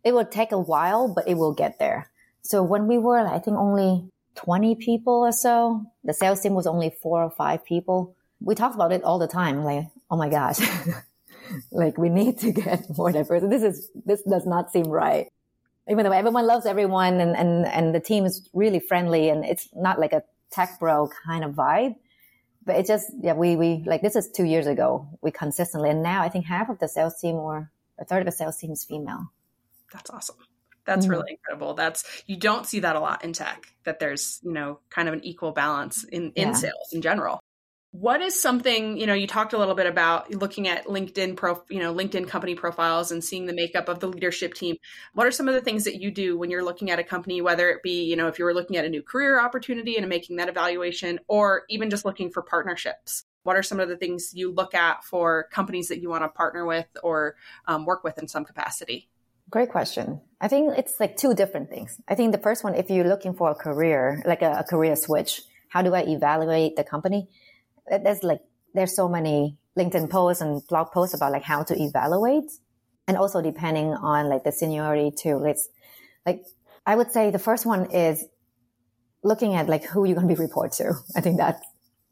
it 0.05 0.13
will 0.13 0.27
take 0.27 0.53
a 0.53 0.59
while 0.59 1.13
but 1.15 1.27
it 1.27 1.35
will 1.35 1.55
get 1.55 1.79
there. 1.79 2.11
So 2.43 2.63
when 2.63 2.87
we 2.87 2.99
were 2.99 3.27
i 3.27 3.39
think 3.39 3.57
only 3.57 4.11
20 4.35 4.75
people 4.77 5.25
or 5.27 5.33
so 5.33 5.87
the 6.05 6.13
sales 6.13 6.41
team 6.41 6.53
was 6.53 6.67
only 6.67 6.91
four 6.91 7.23
or 7.23 7.31
five 7.31 7.65
people 7.65 8.15
we 8.41 8.55
talked 8.55 8.75
about 8.75 8.93
it 8.93 9.03
all 9.03 9.19
the 9.19 9.27
time 9.27 9.65
like 9.65 9.87
oh 10.11 10.17
my 10.17 10.29
gosh. 10.29 10.59
Like 11.71 11.97
we 11.97 12.09
need 12.09 12.39
to 12.41 12.53
get 12.53 12.85
more 12.97 13.11
diverse. 13.11 13.43
This 13.43 13.63
is 13.63 13.91
this 14.05 14.23
does 14.23 14.47
not 14.47 14.71
seem 14.71 14.85
right 14.85 15.29
even 15.89 16.05
though 16.05 16.13
everyone 16.13 16.47
loves 16.47 16.67
everyone 16.67 17.21
and, 17.21 17.37
and, 17.37 17.67
and 17.67 17.95
the 17.95 18.01
team 18.01 18.25
is 18.25 18.49
really 18.53 18.81
friendly 18.81 19.29
and 19.31 19.45
it's 19.45 19.69
not 19.75 19.99
like 19.99 20.13
a 20.13 20.23
tech 20.51 20.79
bro 20.79 21.09
kind 21.27 21.45
of 21.45 21.53
vibe. 21.53 21.95
But 22.65 22.77
it 22.77 22.87
just, 22.87 23.11
yeah, 23.23 23.33
we, 23.33 23.57
we, 23.57 23.83
like 23.87 24.03
this 24.03 24.15
is 24.15 24.31
two 24.31 24.45
years 24.45 24.67
ago. 24.67 25.09
We 25.23 25.31
consistently, 25.31 25.89
and 25.89 26.03
now 26.03 26.23
I 26.23 26.29
think 26.29 26.45
half 26.45 26.69
of 26.69 26.79
the 26.79 26.89
sales 26.89 27.19
team 27.19 27.37
or 27.37 27.71
a 27.99 28.05
third 28.05 28.21
of 28.21 28.27
the 28.27 28.33
sales 28.33 28.59
team 28.59 28.73
is 28.73 28.85
female. 28.85 29.33
That's 29.93 30.11
awesome. 30.11 30.37
That's 30.85 31.05
mm-hmm. 31.05 31.13
really 31.13 31.31
incredible. 31.33 31.75
That's, 31.75 32.05
you 32.27 32.37
don't 32.37 32.67
see 32.67 32.81
that 32.81 32.95
a 32.97 33.01
lot 33.01 33.25
in 33.25 33.33
tech, 33.33 33.73
that 33.85 33.99
there's, 34.01 34.41
you 34.43 34.53
know, 34.53 34.81
kind 34.91 35.09
of 35.09 35.15
an 35.15 35.25
equal 35.25 35.53
balance 35.53 36.05
in, 36.05 36.33
in 36.33 36.49
yeah. 36.49 36.55
sales 36.55 36.93
in 36.93 37.01
general. 37.01 37.41
What 38.01 38.23
is 38.23 38.41
something, 38.41 38.97
you 38.97 39.07
know, 39.07 39.13
you 39.13 39.27
talked 39.27 39.55
a 39.55 39.59
little 39.59 39.75
bit 39.75 39.87
about 39.87 40.31
looking 40.31 40.69
at 40.69 40.87
LinkedIn 40.87 41.35
pro, 41.35 41.61
you 41.69 41.81
know, 41.81 41.93
LinkedIn 41.93 42.29
company 42.29 42.55
profiles 42.55 43.11
and 43.11 43.25
seeing 43.25 43.47
the 43.47 43.53
makeup 43.53 43.89
of 43.89 43.99
the 43.99 44.07
leadership 44.07 44.55
team. 44.55 44.77
What 45.15 45.27
are 45.27 45.33
some 45.33 45.49
of 45.49 45.55
the 45.55 45.61
things 45.61 45.83
that 45.83 46.01
you 46.01 46.13
do 46.13 46.39
when 46.39 46.49
you're 46.49 46.63
looking 46.63 46.93
at 46.93 47.01
a 47.01 47.03
company, 47.03 47.43
whether 47.43 47.69
it 47.71 47.83
be, 47.83 48.05
you 48.05 48.15
know, 48.15 48.29
if 48.29 48.39
you 48.39 48.45
were 48.45 48.55
looking 48.55 48.77
at 48.77 48.85
a 48.85 48.89
new 48.89 49.03
career 49.03 49.41
opportunity 49.41 49.97
and 49.97 50.09
making 50.09 50.37
that 50.37 50.49
evaluation, 50.49 51.19
or 51.27 51.65
even 51.69 51.91
just 51.91 52.05
looking 52.05 52.31
for 52.31 52.41
partnerships? 52.41 53.25
What 53.43 53.57
are 53.57 53.65
some 53.65 53.81
of 53.81 53.89
the 53.89 53.97
things 53.97 54.31
you 54.33 54.53
look 54.53 54.75
at 54.75 55.03
for 55.03 55.49
companies 55.51 55.89
that 55.89 56.01
you 56.01 56.09
want 56.09 56.23
to 56.23 56.29
partner 56.29 56.65
with 56.65 56.87
or 57.03 57.35
um, 57.67 57.85
work 57.85 58.05
with 58.05 58.17
in 58.19 58.29
some 58.29 58.45
capacity? 58.45 59.09
Great 59.51 59.71
question. 59.71 60.21
I 60.41 60.47
think 60.47 60.79
it's 60.79 61.01
like 61.01 61.17
two 61.17 61.35
different 61.35 61.69
things. 61.69 62.01
I 62.07 62.15
think 62.15 62.31
the 62.31 62.39
first 62.39 62.63
one, 62.63 62.77
if 62.77 62.91
you're 62.91 63.09
looking 63.09 63.35
for 63.35 63.51
a 63.51 63.57
career, 63.57 64.23
like 64.25 64.43
a, 64.43 64.59
a 64.61 64.63
career 64.63 64.95
switch, 64.95 65.43
how 65.69 65.83
do 65.83 65.95
I 65.95 66.03
evaluate 66.03 66.77
the 66.77 66.85
company? 66.85 67.29
There's 67.91 68.23
like 68.23 68.41
there's 68.75 68.95
so 68.95 69.09
many 69.09 69.57
LinkedIn 69.79 70.11
posts 70.11 70.43
and 70.43 70.67
blog 70.69 70.91
posts 70.93 71.15
about 71.15 71.33
like 71.33 71.43
how 71.43 71.63
to 71.63 71.81
evaluate, 71.81 72.51
and 73.07 73.17
also 73.17 73.41
depending 73.41 73.95
on 73.95 74.29
like 74.29 74.45
the 74.45 74.53
seniority 74.53 75.11
too. 75.11 75.45
It's 75.45 75.69
like 76.27 76.45
I 76.87 76.97
would 76.97 77.13
say 77.13 77.31
the 77.31 77.39
first 77.39 77.67
one 77.67 77.91
is 77.91 78.25
looking 79.23 79.55
at 79.55 79.69
like 79.69 79.85
who 79.85 80.05
you're 80.05 80.15
going 80.15 80.29
to 80.29 80.35
be 80.35 80.41
report 80.41 80.73
to. 80.73 80.95
I 81.17 81.21
think 81.21 81.39
that 81.39 81.63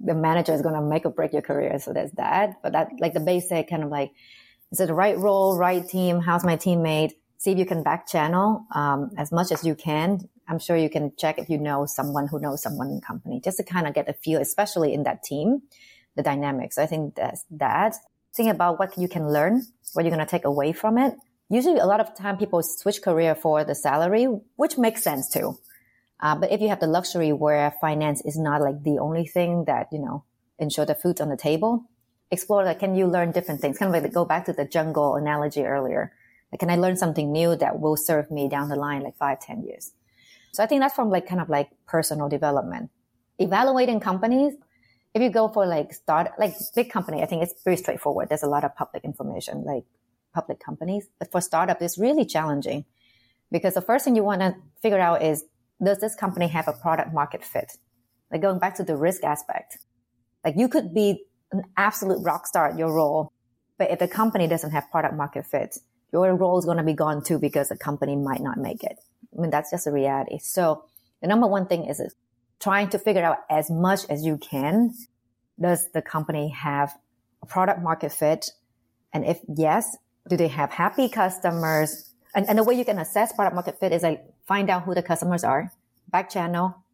the 0.00 0.14
manager 0.14 0.52
is 0.52 0.62
going 0.62 0.74
to 0.74 0.82
make 0.82 1.06
or 1.06 1.10
break 1.10 1.32
your 1.32 1.42
career. 1.42 1.78
So 1.78 1.92
there's 1.92 2.12
that. 2.12 2.62
But 2.62 2.72
that 2.72 2.88
like 2.98 3.14
the 3.14 3.20
basic 3.20 3.70
kind 3.70 3.82
of 3.82 3.90
like 3.90 4.12
is 4.72 4.80
it 4.80 4.86
the 4.86 4.94
right 4.94 5.16
role, 5.16 5.56
right 5.56 5.86
team? 5.86 6.20
How's 6.20 6.44
my 6.44 6.56
teammate? 6.56 7.12
See 7.38 7.52
if 7.52 7.58
you 7.58 7.66
can 7.66 7.82
back 7.82 8.08
channel 8.08 8.66
um, 8.74 9.10
as 9.16 9.30
much 9.30 9.52
as 9.52 9.64
you 9.64 9.74
can 9.74 10.28
I'm 10.48 10.58
sure 10.58 10.76
you 10.76 10.90
can 10.90 11.12
check 11.16 11.38
if 11.38 11.48
you 11.48 11.58
know 11.58 11.86
someone 11.86 12.28
who 12.28 12.38
knows 12.38 12.62
someone 12.62 12.88
in 12.88 12.96
the 12.96 13.00
company, 13.00 13.40
just 13.42 13.56
to 13.58 13.64
kind 13.64 13.86
of 13.86 13.94
get 13.94 14.08
a 14.08 14.12
feel, 14.12 14.40
especially 14.40 14.94
in 14.94 15.02
that 15.02 15.22
team, 15.22 15.62
the 16.14 16.22
dynamics. 16.22 16.78
I 16.78 16.86
think 16.86 17.16
that's 17.16 17.44
that. 17.50 17.96
Think 18.34 18.50
about 18.50 18.78
what 18.78 18.96
you 18.98 19.08
can 19.08 19.32
learn, 19.32 19.62
what 19.94 20.04
you're 20.04 20.14
going 20.14 20.24
to 20.24 20.30
take 20.30 20.44
away 20.44 20.72
from 20.72 20.98
it. 20.98 21.14
Usually, 21.48 21.78
a 21.78 21.86
lot 21.86 22.00
of 22.00 22.14
time 22.14 22.36
people 22.36 22.62
switch 22.62 23.02
career 23.02 23.34
for 23.34 23.64
the 23.64 23.74
salary, 23.74 24.24
which 24.56 24.78
makes 24.78 25.02
sense 25.02 25.28
too. 25.28 25.58
Uh, 26.20 26.34
but 26.34 26.50
if 26.50 26.60
you 26.60 26.68
have 26.68 26.80
the 26.80 26.86
luxury 26.86 27.32
where 27.32 27.72
finance 27.80 28.22
is 28.24 28.38
not 28.38 28.60
like 28.60 28.82
the 28.82 28.98
only 28.98 29.26
thing 29.26 29.64
that 29.66 29.88
you 29.92 29.98
know 29.98 30.24
ensure 30.58 30.86
the 30.86 30.94
food 30.94 31.20
on 31.20 31.28
the 31.28 31.36
table, 31.36 31.84
explore 32.30 32.64
like 32.64 32.80
can 32.80 32.94
you 32.94 33.06
learn 33.06 33.32
different 33.32 33.60
things? 33.60 33.78
Kind 33.78 33.94
of 33.94 34.02
like 34.02 34.12
go 34.12 34.24
back 34.24 34.46
to 34.46 34.52
the 34.52 34.64
jungle 34.64 35.16
analogy 35.16 35.64
earlier. 35.64 36.12
Like, 36.52 36.60
can 36.60 36.70
I 36.70 36.76
learn 36.76 36.96
something 36.96 37.32
new 37.32 37.56
that 37.56 37.80
will 37.80 37.96
serve 37.96 38.30
me 38.30 38.48
down 38.48 38.68
the 38.68 38.76
line, 38.76 39.02
like 39.02 39.16
five, 39.16 39.40
ten 39.40 39.64
years? 39.64 39.92
So 40.56 40.62
I 40.62 40.66
think 40.66 40.80
that's 40.80 40.94
from 40.94 41.10
like 41.10 41.26
kind 41.28 41.42
of 41.42 41.50
like 41.50 41.68
personal 41.86 42.30
development. 42.30 42.88
Evaluating 43.38 44.00
companies, 44.00 44.54
if 45.12 45.20
you 45.20 45.28
go 45.28 45.48
for 45.48 45.66
like 45.66 45.92
start, 45.92 46.28
like 46.38 46.54
big 46.74 46.88
company, 46.90 47.22
I 47.22 47.26
think 47.26 47.42
it's 47.42 47.62
very 47.62 47.76
straightforward. 47.76 48.30
There's 48.30 48.42
a 48.42 48.48
lot 48.48 48.64
of 48.64 48.74
public 48.74 49.04
information, 49.04 49.64
like 49.64 49.84
public 50.34 50.58
companies. 50.58 51.08
But 51.18 51.30
for 51.30 51.42
startup, 51.42 51.82
it's 51.82 51.98
really 51.98 52.24
challenging 52.24 52.86
because 53.52 53.74
the 53.74 53.82
first 53.82 54.06
thing 54.06 54.16
you 54.16 54.24
want 54.24 54.40
to 54.40 54.54
figure 54.80 54.98
out 54.98 55.22
is, 55.22 55.44
does 55.84 55.98
this 55.98 56.14
company 56.14 56.48
have 56.48 56.68
a 56.68 56.72
product 56.72 57.12
market 57.12 57.44
fit? 57.44 57.76
Like 58.32 58.40
going 58.40 58.58
back 58.58 58.76
to 58.76 58.82
the 58.82 58.96
risk 58.96 59.24
aspect, 59.24 59.76
like 60.42 60.54
you 60.56 60.68
could 60.68 60.94
be 60.94 61.26
an 61.52 61.64
absolute 61.76 62.24
rock 62.24 62.46
star 62.46 62.70
at 62.70 62.78
your 62.78 62.94
role, 62.94 63.30
but 63.76 63.90
if 63.90 63.98
the 63.98 64.08
company 64.08 64.48
doesn't 64.48 64.70
have 64.70 64.90
product 64.90 65.14
market 65.14 65.44
fit, 65.44 65.76
your 66.14 66.34
role 66.34 66.58
is 66.58 66.64
going 66.64 66.78
to 66.78 66.82
be 66.82 66.94
gone 66.94 67.22
too 67.22 67.38
because 67.38 67.68
the 67.68 67.76
company 67.76 68.16
might 68.16 68.40
not 68.40 68.56
make 68.56 68.82
it. 68.82 68.96
I 69.36 69.40
mean, 69.40 69.50
that's 69.50 69.70
just 69.70 69.86
a 69.86 69.92
reality. 69.92 70.38
So 70.38 70.84
the 71.20 71.28
number 71.28 71.46
one 71.46 71.66
thing 71.66 71.86
is, 71.86 72.00
is 72.00 72.14
trying 72.60 72.88
to 72.90 72.98
figure 72.98 73.22
out 73.22 73.38
as 73.50 73.70
much 73.70 74.00
as 74.08 74.24
you 74.24 74.38
can. 74.38 74.94
Does 75.60 75.90
the 75.92 76.02
company 76.02 76.48
have 76.50 76.96
a 77.42 77.46
product 77.46 77.82
market 77.82 78.12
fit? 78.12 78.50
And 79.12 79.24
if 79.24 79.40
yes, 79.48 79.96
do 80.28 80.36
they 80.36 80.48
have 80.48 80.70
happy 80.70 81.08
customers? 81.08 82.10
And, 82.34 82.48
and 82.48 82.58
the 82.58 82.64
way 82.64 82.74
you 82.74 82.84
can 82.84 82.98
assess 82.98 83.32
product 83.32 83.54
market 83.54 83.80
fit 83.80 83.92
is 83.92 84.02
like 84.02 84.24
find 84.46 84.68
out 84.70 84.82
who 84.84 84.94
the 84.94 85.02
customers 85.02 85.44
are, 85.44 85.72
back 86.08 86.30
channel, 86.30 86.84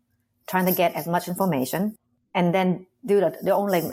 trying 0.46 0.66
to 0.66 0.72
get 0.72 0.94
as 0.94 1.06
much 1.06 1.28
information, 1.28 1.96
and 2.34 2.54
then 2.54 2.86
do 3.04 3.20
the, 3.20 3.36
the 3.42 3.56
like 3.56 3.84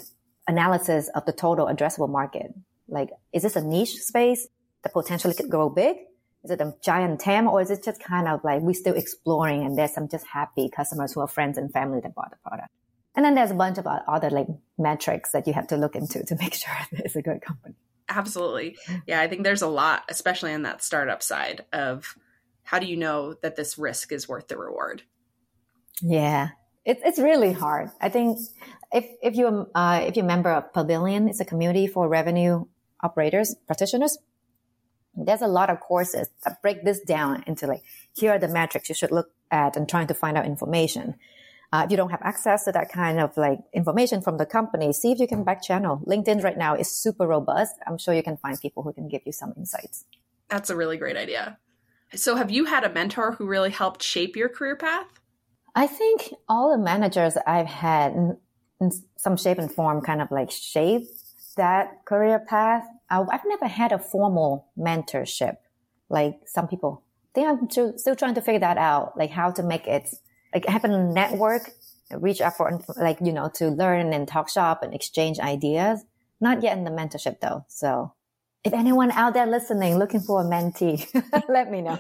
analysis 0.48 1.10
of 1.16 1.26
the 1.26 1.34
total 1.34 1.68
addressable 1.68 2.10
market. 2.10 2.54
Like, 2.88 3.10
is 3.34 3.44
this 3.44 3.56
a 3.56 3.62
niche 3.62 3.98
space 3.98 4.48
that 4.84 4.94
potentially 4.94 5.34
could 5.34 5.50
grow 5.50 5.70
big? 5.70 5.98
Is 6.44 6.52
it 6.52 6.62
a 6.62 6.74
giant 6.82 7.20
TAM 7.20 7.48
or 7.48 7.62
is 7.62 7.70
it 7.70 7.84
just 7.84 8.02
kind 8.02 8.28
of 8.28 8.44
like 8.44 8.62
we're 8.62 8.74
still 8.74 8.96
exploring 8.96 9.66
and 9.66 9.78
there's 9.78 9.94
some 9.94 10.08
just 10.08 10.26
happy 10.26 10.70
customers 10.70 11.14
who 11.14 11.20
are 11.20 11.28
friends 11.28 11.58
and 11.58 11.72
family 11.72 12.00
that 12.02 12.16
bought 12.16 12.32
the 12.32 12.38
product? 12.48 12.70
And 13.16 13.26
then 13.26 13.36
there's 13.36 13.52
a 13.52 13.56
bunch 13.56 13.78
of 13.78 13.86
other 13.86 14.30
like 14.30 14.48
metrics 14.78 15.32
that 15.32 15.48
you 15.48 15.54
have 15.54 15.68
to 15.68 15.78
look 15.78 15.96
into 15.96 16.24
to 16.24 16.36
make 16.40 16.54
sure 16.54 16.74
that 16.92 17.02
it's 17.06 17.16
a 17.16 17.22
good 17.22 17.42
company. 17.42 17.76
Absolutely. 18.08 18.78
Yeah, 19.06 19.22
I 19.22 19.28
think 19.28 19.44
there's 19.44 19.62
a 19.62 19.68
lot, 19.68 20.04
especially 20.10 20.54
on 20.54 20.64
that 20.64 20.82
startup 20.82 21.22
side 21.22 21.66
of 21.74 22.16
how 22.64 22.80
do 22.80 22.88
you 22.88 22.98
know 22.98 23.36
that 23.42 23.56
this 23.56 23.78
risk 23.78 24.12
is 24.12 24.28
worth 24.28 24.48
the 24.48 24.58
reward? 24.58 25.04
Yeah, 26.02 26.50
it's 26.86 27.02
it's 27.04 27.20
really 27.20 27.52
hard. 27.52 27.92
I 28.02 28.10
think 28.10 28.40
if 28.92 29.06
if 29.22 29.36
you 29.36 29.68
uh, 29.76 30.02
if 30.08 30.16
you're 30.16 30.26
a 30.26 30.28
member 30.28 30.50
of 30.50 30.74
Pavilion, 30.74 31.28
it's 31.28 31.40
a 31.40 31.46
community 31.46 31.86
for 31.88 32.08
revenue 32.08 32.66
operators, 33.04 33.56
practitioners 33.68 34.18
there's 35.26 35.42
a 35.42 35.48
lot 35.48 35.70
of 35.70 35.80
courses 35.80 36.30
that 36.44 36.62
break 36.62 36.84
this 36.84 37.00
down 37.02 37.44
into 37.48 37.68
like, 37.68 37.84
here 38.16 38.32
are 38.32 38.40
the 38.40 38.48
metrics 38.48 38.90
you 38.90 38.96
should 38.96 39.12
look 39.12 39.32
at 39.52 39.76
and 39.76 39.88
trying 39.88 40.08
to 40.08 40.14
find 40.14 40.38
out 40.38 40.46
information. 40.46 41.16
Uh, 41.72 41.84
if 41.86 41.92
you 41.92 41.98
don't 41.98 42.10
have 42.10 42.22
access 42.24 42.66
to 42.66 42.72
that 42.72 42.92
kind 42.92 43.20
of 43.20 43.36
like 43.38 43.60
information 43.74 44.22
from 44.22 44.38
the 44.38 44.46
company, 44.46 44.92
see 44.92 45.12
if 45.12 45.20
you 45.20 45.28
can 45.28 45.44
back 45.44 45.62
channel. 45.62 46.02
LinkedIn 46.08 46.44
right 46.44 46.58
now 46.58 46.76
is 46.76 46.90
super 46.90 47.28
robust. 47.28 47.76
I'm 47.86 47.98
sure 47.98 48.14
you 48.14 48.24
can 48.24 48.38
find 48.38 48.60
people 48.60 48.82
who 48.82 48.92
can 48.92 49.08
give 49.08 49.22
you 49.26 49.32
some 49.32 49.54
insights. 49.56 50.06
That's 50.50 50.72
a 50.72 50.76
really 50.76 50.98
great 50.98 51.16
idea. 51.16 51.60
So, 52.16 52.36
have 52.36 52.50
you 52.50 52.66
had 52.66 52.84
a 52.84 52.92
mentor 52.92 53.34
who 53.34 53.46
really 53.46 53.70
helped 53.70 54.02
shape 54.02 54.36
your 54.36 54.50
career 54.50 54.76
path? 54.76 55.06
I 55.76 55.86
think 55.86 56.34
all 56.48 56.72
the 56.72 56.84
managers 56.84 57.38
I've 57.46 57.68
had 57.68 58.14
in, 58.14 58.38
in 58.82 58.92
some 59.16 59.38
shape 59.38 59.60
and 59.60 59.72
form 59.72 60.02
kind 60.02 60.24
of 60.24 60.32
like 60.32 60.50
shape 60.50 61.04
that 61.56 62.06
career 62.06 62.40
path. 62.40 62.88
I, 63.10 63.22
I've 63.22 63.46
never 63.46 63.68
had 63.68 63.92
a 63.92 64.00
formal 64.00 64.68
mentorship 64.78 65.58
like 66.10 66.42
some 66.46 66.68
people. 66.68 67.04
I 67.24 67.30
think 67.34 67.48
I'm 67.48 67.98
still 67.98 68.16
trying 68.16 68.36
to 68.36 68.42
figure 68.42 68.60
that 68.60 68.78
out, 68.78 69.18
like 69.18 69.30
how 69.30 69.52
to 69.52 69.64
make 69.64 69.88
it, 69.88 70.10
like 70.54 70.66
have 70.66 70.84
a 70.84 70.88
network, 70.88 71.72
reach 72.12 72.42
out 72.42 72.58
for, 72.58 72.82
like, 72.98 73.20
you 73.22 73.32
know, 73.32 73.50
to 73.56 73.70
learn 73.70 74.14
and 74.14 74.28
talk 74.28 74.50
shop 74.50 74.84
and 74.84 74.94
exchange 74.94 75.40
ideas. 75.40 76.04
Not 76.42 76.64
yet 76.64 76.78
in 76.78 76.84
the 76.84 76.92
mentorship 76.92 77.40
though. 77.40 77.66
So 77.68 78.14
if 78.64 78.74
anyone 78.74 79.12
out 79.12 79.34
there 79.34 79.46
listening, 79.46 79.98
looking 79.98 80.22
for 80.22 80.42
a 80.42 80.46
mentee, 80.46 81.06
let 81.50 81.70
me 81.72 81.82
know. 81.82 82.00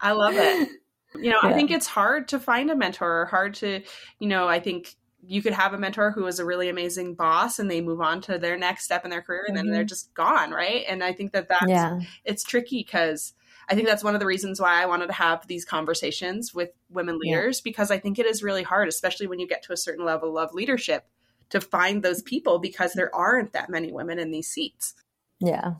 I 0.00 0.12
love 0.12 0.34
it. 0.34 0.68
You 1.16 1.30
know, 1.30 1.38
yeah. 1.42 1.50
I 1.50 1.52
think 1.52 1.70
it's 1.70 1.86
hard 1.86 2.28
to 2.28 2.40
find 2.40 2.70
a 2.70 2.76
mentor, 2.76 3.26
hard 3.26 3.54
to, 3.54 3.82
you 4.18 4.28
know, 4.28 4.48
I 4.48 4.60
think 4.60 4.96
you 5.26 5.42
could 5.42 5.52
have 5.52 5.72
a 5.72 5.78
mentor 5.78 6.10
who 6.10 6.26
is 6.26 6.38
a 6.38 6.44
really 6.44 6.68
amazing 6.68 7.14
boss 7.14 7.58
and 7.58 7.70
they 7.70 7.80
move 7.80 8.00
on 8.00 8.20
to 8.22 8.38
their 8.38 8.56
next 8.56 8.84
step 8.84 9.04
in 9.04 9.10
their 9.10 9.22
career 9.22 9.44
and 9.46 9.56
mm-hmm. 9.56 9.66
then 9.66 9.72
they're 9.72 9.82
mm-hmm. 9.82 9.88
just 9.88 10.12
gone, 10.14 10.50
right? 10.50 10.84
And 10.88 11.02
I 11.02 11.12
think 11.12 11.32
that 11.32 11.48
that's, 11.48 11.66
yeah. 11.66 12.00
it's 12.24 12.44
tricky 12.44 12.78
because 12.78 13.34
I 13.68 13.74
think 13.74 13.86
that's 13.86 14.04
one 14.04 14.14
of 14.14 14.20
the 14.20 14.26
reasons 14.26 14.60
why 14.60 14.82
I 14.82 14.86
wanted 14.86 15.06
to 15.06 15.12
have 15.14 15.46
these 15.46 15.64
conversations 15.64 16.54
with 16.54 16.70
women 16.90 17.18
leaders 17.18 17.58
yeah. 17.58 17.70
because 17.70 17.90
I 17.90 17.98
think 17.98 18.18
it 18.18 18.26
is 18.26 18.42
really 18.42 18.62
hard, 18.62 18.88
especially 18.88 19.26
when 19.26 19.38
you 19.38 19.48
get 19.48 19.62
to 19.64 19.72
a 19.72 19.76
certain 19.76 20.04
level 20.04 20.38
of 20.38 20.52
leadership, 20.52 21.06
to 21.50 21.60
find 21.60 22.02
those 22.02 22.22
people 22.22 22.58
because 22.58 22.92
there 22.94 23.14
aren't 23.14 23.52
that 23.52 23.70
many 23.70 23.92
women 23.92 24.18
in 24.18 24.30
these 24.30 24.48
seats. 24.48 24.94
Yeah. 25.40 25.74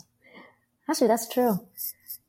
Actually, 0.88 1.08
that's 1.08 1.28
true. 1.28 1.66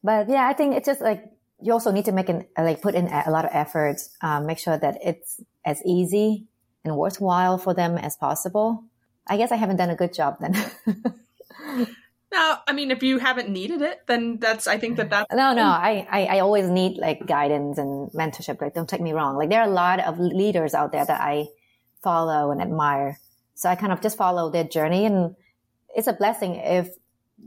But 0.03 0.29
yeah, 0.29 0.47
I 0.47 0.53
think 0.53 0.75
it's 0.75 0.85
just 0.85 1.01
like 1.01 1.23
you 1.61 1.73
also 1.73 1.91
need 1.91 2.05
to 2.05 2.11
make 2.11 2.29
an 2.29 2.45
like 2.57 2.81
put 2.81 2.95
in 2.95 3.07
a 3.07 3.31
lot 3.31 3.45
of 3.45 3.51
effort 3.53 3.97
um, 4.21 4.45
make 4.45 4.59
sure 4.59 4.77
that 4.77 4.97
it's 5.03 5.41
as 5.65 5.81
easy 5.85 6.47
and 6.85 6.95
worthwhile 6.95 7.57
for 7.57 7.73
them 7.73 7.97
as 7.97 8.15
possible. 8.15 8.83
I 9.27 9.37
guess 9.37 9.51
I 9.51 9.55
haven't 9.55 9.77
done 9.77 9.89
a 9.89 9.95
good 9.95 10.13
job 10.13 10.37
then. 10.39 10.53
no, 12.31 12.55
I 12.67 12.73
mean, 12.73 12.91
if 12.91 13.01
you 13.03 13.17
haven't 13.17 13.49
needed 13.49 13.81
it, 13.81 14.01
then 14.07 14.37
that's, 14.39 14.67
I 14.67 14.77
think 14.77 14.97
that 14.97 15.09
that's. 15.09 15.33
No, 15.33 15.53
no, 15.53 15.63
I, 15.63 16.07
I, 16.09 16.25
I 16.25 16.39
always 16.39 16.69
need 16.69 16.97
like 16.97 17.25
guidance 17.25 17.77
and 17.77 18.11
mentorship. 18.11 18.61
Like, 18.61 18.75
don't 18.75 18.87
take 18.87 19.01
me 19.01 19.13
wrong. 19.13 19.35
Like, 19.35 19.49
there 19.49 19.61
are 19.61 19.67
a 19.67 19.73
lot 19.73 19.99
of 19.99 20.19
leaders 20.19 20.73
out 20.73 20.91
there 20.91 21.05
that 21.05 21.19
I 21.19 21.47
follow 22.03 22.51
and 22.51 22.61
admire. 22.61 23.19
So 23.55 23.67
I 23.67 23.75
kind 23.75 23.91
of 23.91 23.99
just 23.99 24.17
follow 24.17 24.51
their 24.51 24.63
journey 24.63 25.05
and 25.05 25.35
it's 25.95 26.07
a 26.07 26.13
blessing 26.13 26.55
if 26.55 26.89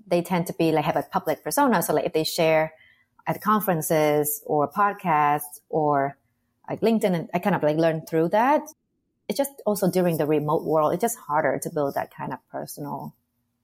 they 0.07 0.23
tend 0.23 0.47
to 0.47 0.55
be 0.55 0.73
like 0.73 0.85
have 0.85 0.97
a 0.97 1.03
public 1.03 1.45
persona. 1.45 1.83
So 1.83 1.95
like 1.95 2.07
if 2.07 2.13
they 2.13 2.25
share 2.25 2.73
at 3.27 3.41
conferences 3.43 4.43
or 4.47 4.71
podcasts 4.71 5.61
or 5.69 6.17
like 6.69 6.81
LinkedIn, 6.81 7.15
and 7.15 7.29
I 7.33 7.39
kind 7.39 7.55
of 7.55 7.63
like 7.63 7.77
learn 7.77 8.05
through 8.07 8.31
that. 8.31 8.63
It's 9.29 9.39
just 9.39 9.53
also 9.67 9.91
during 9.91 10.17
the 10.17 10.27
remote 10.27 10.65
world, 10.65 10.95
it's 10.95 11.03
just 11.03 11.19
harder 11.19 11.59
to 11.63 11.71
build 11.71 11.95
that 11.95 12.15
kind 12.15 12.33
of 12.33 12.39
personal 12.51 13.15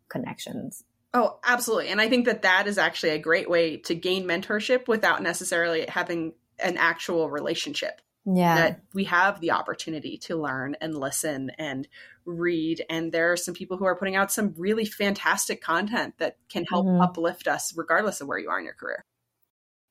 connections. 0.09 0.85
Oh, 1.15 1.39
absolutely. 1.45 1.89
And 1.89 2.01
I 2.01 2.09
think 2.09 2.27
that 2.27 2.43
that 2.43 2.67
is 2.67 2.77
actually 2.77 3.11
a 3.11 3.19
great 3.19 3.49
way 3.49 3.77
to 3.79 3.95
gain 3.95 4.27
mentorship 4.27 4.89
without 4.89 5.23
necessarily 5.23 5.87
having 5.87 6.35
an 6.59 6.77
actual 6.77 7.31
relationship. 7.31 8.01
Yeah. 8.27 8.57
That 8.57 8.81
we 8.95 9.05
have 9.05 9.41
the 9.41 9.53
opportunity 9.53 10.17
to 10.23 10.37
learn 10.37 10.77
and 10.81 10.97
listen 10.97 11.51
and 11.59 11.87
read. 12.25 12.83
And 12.89 13.13
there 13.13 13.33
are 13.33 13.37
some 13.37 13.55
people 13.55 13.77
who 13.77 13.85
are 13.85 13.97
putting 13.97 14.17
out 14.17 14.33
some 14.33 14.55
really 14.57 14.87
fantastic 14.87 15.61
content 15.61 16.15
that 16.19 16.39
can 16.49 16.65
help 16.65 16.87
mm-hmm. 16.87 17.03
uplift 17.03 17.47
us 17.47 17.75
regardless 17.77 18.21
of 18.21 18.27
where 18.27 18.39
you 18.39 18.49
are 18.49 18.59
in 18.59 18.65
your 18.65 18.75
career. 18.75 19.05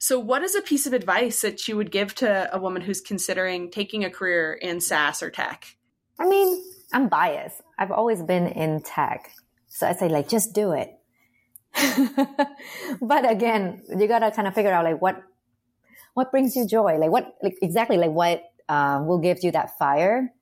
So, 0.04 0.20
what 0.20 0.44
is 0.44 0.54
a 0.54 0.62
piece 0.62 0.86
of 0.86 0.92
advice 0.92 1.44
that 1.44 1.66
you 1.66 1.78
would 1.78 1.89
give 1.89 2.13
to 2.16 2.54
a 2.54 2.60
woman 2.60 2.82
who's 2.82 3.00
considering 3.00 3.72
taking 3.72 4.04
a 4.04 4.10
career 4.10 4.52
in 4.52 4.82
SaaS 4.82 5.24
or 5.24 5.30
tech? 5.30 5.78
I 6.20 6.28
mean, 6.28 6.62
I'm 6.92 7.08
biased. 7.08 7.62
I've 7.80 7.89
always 7.89 8.22
been 8.22 8.48
in 8.48 8.82
tech. 8.82 9.32
So 9.70 9.88
I 9.88 9.94
say, 9.94 10.10
like, 10.10 10.28
just 10.28 10.54
do 10.54 10.74
it. 10.74 10.92
but 13.02 13.32
again, 13.32 13.82
you 13.98 14.10
gotta 14.10 14.30
kind 14.32 14.46
of 14.46 14.54
figure 14.54 14.74
out 14.74 14.84
like 14.84 15.02
what 15.02 15.24
what 16.16 16.32
brings 16.32 16.54
you 16.58 16.68
joy, 16.68 16.98
like 16.98 17.10
what 17.10 17.36
like 17.42 17.56
exactly 17.62 17.96
like 17.96 18.12
what 18.12 18.44
um, 18.68 19.08
will 19.08 19.20
give 19.20 19.38
you 19.42 19.52
that 19.54 19.78
fire 19.80 20.34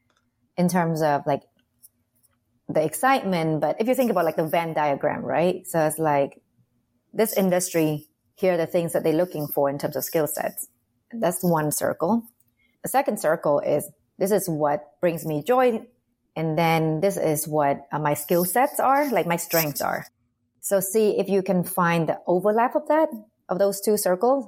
in 0.57 0.69
terms 0.69 1.03
of 1.03 1.21
like 1.27 1.43
the 2.67 2.83
excitement. 2.83 3.61
But 3.61 3.79
if 3.79 3.87
you 3.87 3.93
think 3.93 4.09
about 4.09 4.25
like 4.25 4.37
the 4.37 4.47
Venn 4.47 4.73
diagram, 4.73 5.21
right? 5.21 5.67
So 5.67 5.85
it's 5.85 5.99
like 5.99 6.41
this 7.13 7.37
industry, 7.37 8.07
here 8.35 8.53
are 8.53 8.57
the 8.57 8.65
things 8.65 8.93
that 8.93 9.03
they're 9.03 9.13
looking 9.13 9.47
for 9.47 9.69
in 9.69 9.77
terms 9.77 9.95
of 9.95 10.03
skill 10.03 10.27
sets. 10.27 10.67
That's 11.11 11.43
one 11.43 11.71
circle. 11.71 12.23
The 12.83 12.89
second 12.89 13.19
circle 13.19 13.59
is 13.59 13.89
this 14.17 14.31
is 14.31 14.47
what 14.47 14.99
brings 15.01 15.25
me 15.25 15.43
joy. 15.43 15.85
And 16.35 16.57
then 16.57 17.01
this 17.01 17.17
is 17.17 17.47
what 17.47 17.87
uh, 17.91 17.99
my 17.99 18.13
skill 18.13 18.45
sets 18.45 18.79
are, 18.79 19.09
like 19.11 19.27
my 19.27 19.35
strengths 19.35 19.81
are. 19.81 20.05
So 20.61 20.79
see 20.79 21.19
if 21.19 21.27
you 21.27 21.41
can 21.41 21.63
find 21.63 22.07
the 22.07 22.19
overlap 22.25 22.75
of 22.75 22.87
that, 22.87 23.09
of 23.49 23.59
those 23.59 23.81
two 23.81 23.97
circles. 23.97 24.47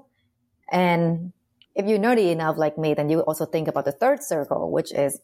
And 0.71 1.33
if 1.75 1.87
you're 1.87 1.99
nerdy 1.99 2.31
enough 2.31 2.57
like 2.57 2.77
me, 2.77 2.93
then 2.93 3.09
you 3.09 3.19
also 3.21 3.45
think 3.45 3.67
about 3.67 3.85
the 3.85 3.91
third 3.91 4.23
circle, 4.23 4.71
which 4.71 4.93
is 4.93 5.19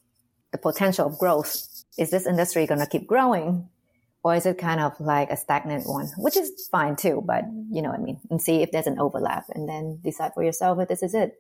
the 0.51 0.57
potential 0.57 1.07
of 1.07 1.17
growth 1.17 1.67
is 1.97 2.09
this 2.09 2.25
industry 2.25 2.65
going 2.65 2.79
to 2.79 2.87
keep 2.87 3.07
growing 3.07 3.69
or 4.23 4.35
is 4.35 4.45
it 4.45 4.57
kind 4.57 4.79
of 4.79 4.99
like 4.99 5.29
a 5.29 5.37
stagnant 5.37 5.87
one, 5.87 6.07
which 6.17 6.37
is 6.37 6.67
fine 6.71 6.95
too, 6.95 7.23
but 7.25 7.43
you 7.71 7.81
know 7.81 7.89
what 7.89 7.99
I 7.99 8.03
mean? 8.03 8.19
And 8.29 8.41
see 8.41 8.61
if 8.61 8.71
there's 8.71 8.87
an 8.87 8.99
overlap 8.99 9.45
and 9.53 9.67
then 9.67 9.99
decide 10.03 10.33
for 10.33 10.43
yourself 10.43 10.79
if 10.79 10.87
this 10.87 11.03
is 11.03 11.13
it. 11.13 11.33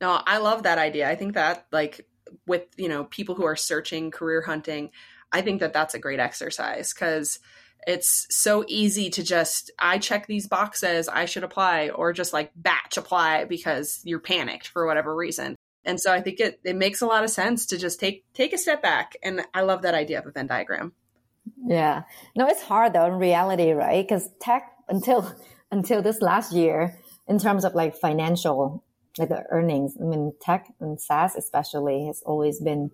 No, 0.00 0.20
I 0.24 0.38
love 0.38 0.64
that 0.64 0.78
idea. 0.78 1.08
I 1.08 1.16
think 1.16 1.34
that 1.34 1.66
like 1.72 2.06
with, 2.46 2.62
you 2.76 2.88
know, 2.88 3.04
people 3.04 3.34
who 3.34 3.44
are 3.44 3.56
searching 3.56 4.10
career 4.10 4.42
hunting, 4.42 4.90
I 5.32 5.42
think 5.42 5.60
that 5.60 5.72
that's 5.72 5.94
a 5.94 5.98
great 5.98 6.20
exercise 6.20 6.92
because 6.92 7.40
it's 7.84 8.28
so 8.30 8.64
easy 8.68 9.10
to 9.10 9.24
just 9.24 9.72
i 9.80 9.98
check 9.98 10.28
these 10.28 10.46
boxes 10.46 11.08
i 11.08 11.24
should 11.24 11.42
apply 11.42 11.88
or 11.88 12.12
just 12.12 12.32
like 12.32 12.52
batch 12.54 12.96
apply 12.96 13.44
because 13.44 14.00
you're 14.04 14.20
panicked 14.20 14.68
for 14.68 14.86
whatever 14.86 15.12
reason 15.12 15.56
and 15.84 16.00
so 16.00 16.12
I 16.12 16.20
think 16.20 16.40
it, 16.40 16.60
it 16.64 16.76
makes 16.76 17.00
a 17.00 17.06
lot 17.06 17.24
of 17.24 17.30
sense 17.30 17.66
to 17.66 17.78
just 17.78 17.98
take 17.98 18.24
take 18.34 18.52
a 18.52 18.58
step 18.58 18.82
back. 18.82 19.16
And 19.22 19.42
I 19.52 19.62
love 19.62 19.82
that 19.82 19.94
idea 19.94 20.18
of 20.18 20.26
a 20.26 20.30
Venn 20.30 20.46
diagram. 20.46 20.92
Yeah. 21.64 22.02
No, 22.36 22.46
it's 22.46 22.62
hard 22.62 22.92
though 22.92 23.06
in 23.06 23.14
reality, 23.14 23.72
right? 23.72 24.06
Because 24.06 24.28
tech 24.40 24.72
until 24.88 25.34
until 25.70 26.02
this 26.02 26.20
last 26.20 26.52
year, 26.52 26.98
in 27.28 27.38
terms 27.38 27.64
of 27.64 27.74
like 27.74 27.96
financial 27.96 28.84
like 29.18 29.28
the 29.28 29.44
earnings, 29.50 29.96
I 30.00 30.04
mean 30.04 30.32
tech 30.40 30.72
and 30.80 31.00
SaaS 31.00 31.36
especially 31.36 32.06
has 32.06 32.22
always 32.24 32.60
been 32.60 32.90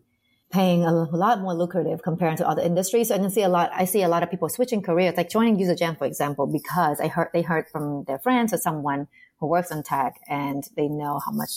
paying 0.51 0.83
a 0.83 0.91
lot 0.91 1.41
more 1.41 1.55
lucrative 1.55 2.03
compared 2.03 2.39
to 2.39 2.49
other 2.49 2.63
industries. 2.63 3.09
So 3.09 3.15
I 3.15 3.19
can 3.19 3.31
see 3.31 3.43
a 3.43 3.51
lot, 3.51 3.71
I 3.75 3.85
see 3.85 4.03
a 4.03 4.09
lot 4.09 4.23
of 4.23 4.31
people 4.31 4.49
switching 4.49 4.81
careers, 4.81 5.15
like 5.15 5.29
joining 5.29 5.59
UserGems, 5.59 5.99
for 5.99 6.07
example, 6.07 6.47
because 6.47 7.01
I 7.01 7.09
heard, 7.09 7.29
they 7.35 7.43
heard 7.43 7.67
from 7.69 8.05
their 8.05 8.19
friends 8.19 8.55
or 8.55 8.57
someone 8.57 9.09
who 9.41 9.47
works 9.47 9.71
on 9.71 9.83
tech 9.83 10.15
and 10.27 10.65
they 10.75 10.89
know 10.89 11.21
how 11.25 11.33
much 11.33 11.51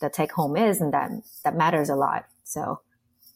the 0.00 0.10
take 0.10 0.32
home 0.32 0.56
is 0.56 0.80
and 0.80 0.92
that 0.92 1.10
that 1.44 1.56
matters 1.56 1.88
a 1.88 1.96
lot 1.96 2.26
so 2.44 2.80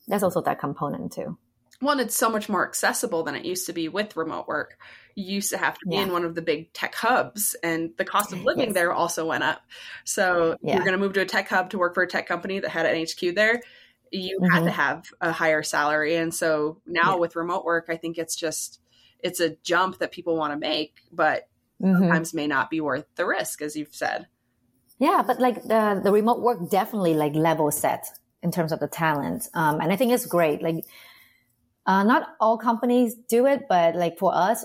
there's 0.06 0.22
also 0.22 0.42
that 0.42 0.58
component 0.58 1.12
too 1.12 1.38
one 1.80 2.00
it's 2.00 2.16
so 2.16 2.30
much 2.30 2.48
more 2.48 2.66
accessible 2.66 3.22
than 3.22 3.34
it 3.34 3.44
used 3.44 3.66
to 3.66 3.72
be 3.72 3.88
with 3.88 4.16
remote 4.16 4.46
work 4.46 4.78
you 5.14 5.34
used 5.34 5.50
to 5.50 5.58
have 5.58 5.78
to 5.78 5.86
be 5.88 5.96
yeah. 5.96 6.02
in 6.02 6.12
one 6.12 6.24
of 6.24 6.34
the 6.34 6.42
big 6.42 6.72
tech 6.72 6.94
hubs 6.94 7.56
and 7.62 7.90
the 7.96 8.04
cost 8.04 8.32
of 8.32 8.44
living 8.44 8.66
yes. 8.66 8.74
there 8.74 8.92
also 8.92 9.26
went 9.26 9.42
up 9.42 9.62
so 10.04 10.56
yeah. 10.62 10.74
you're 10.74 10.84
going 10.84 10.92
to 10.92 10.98
move 10.98 11.12
to 11.12 11.20
a 11.20 11.26
tech 11.26 11.48
hub 11.48 11.70
to 11.70 11.78
work 11.78 11.94
for 11.94 12.02
a 12.02 12.08
tech 12.08 12.26
company 12.26 12.60
that 12.60 12.70
had 12.70 12.86
an 12.86 12.96
hq 12.96 13.34
there 13.34 13.60
you 14.10 14.38
mm-hmm. 14.40 14.52
had 14.52 14.64
to 14.64 14.70
have 14.70 15.04
a 15.20 15.32
higher 15.32 15.62
salary 15.62 16.16
and 16.16 16.34
so 16.34 16.80
now 16.86 17.12
yeah. 17.12 17.16
with 17.16 17.36
remote 17.36 17.64
work 17.64 17.86
i 17.88 17.96
think 17.96 18.18
it's 18.18 18.36
just 18.36 18.80
it's 19.20 19.40
a 19.40 19.56
jump 19.62 19.98
that 19.98 20.12
people 20.12 20.36
want 20.36 20.52
to 20.52 20.58
make 20.58 21.00
but 21.12 21.48
mm-hmm. 21.82 21.98
sometimes 21.98 22.34
may 22.34 22.46
not 22.46 22.70
be 22.70 22.80
worth 22.80 23.06
the 23.16 23.26
risk 23.26 23.62
as 23.62 23.76
you've 23.76 23.94
said 23.94 24.26
yeah, 25.00 25.22
but 25.26 25.40
like 25.40 25.62
the 25.64 25.98
the 26.04 26.12
remote 26.12 26.40
work 26.40 26.70
definitely 26.70 27.14
like 27.14 27.34
level 27.34 27.70
set 27.70 28.06
in 28.42 28.52
terms 28.52 28.70
of 28.70 28.80
the 28.80 28.86
talent, 28.86 29.48
um, 29.54 29.80
and 29.80 29.90
I 29.90 29.96
think 29.96 30.12
it's 30.12 30.26
great. 30.26 30.62
Like, 30.62 30.84
uh, 31.86 32.02
not 32.02 32.28
all 32.40 32.58
companies 32.58 33.14
do 33.28 33.46
it, 33.46 33.62
but 33.68 33.94
like 33.96 34.18
for 34.18 34.34
us, 34.34 34.64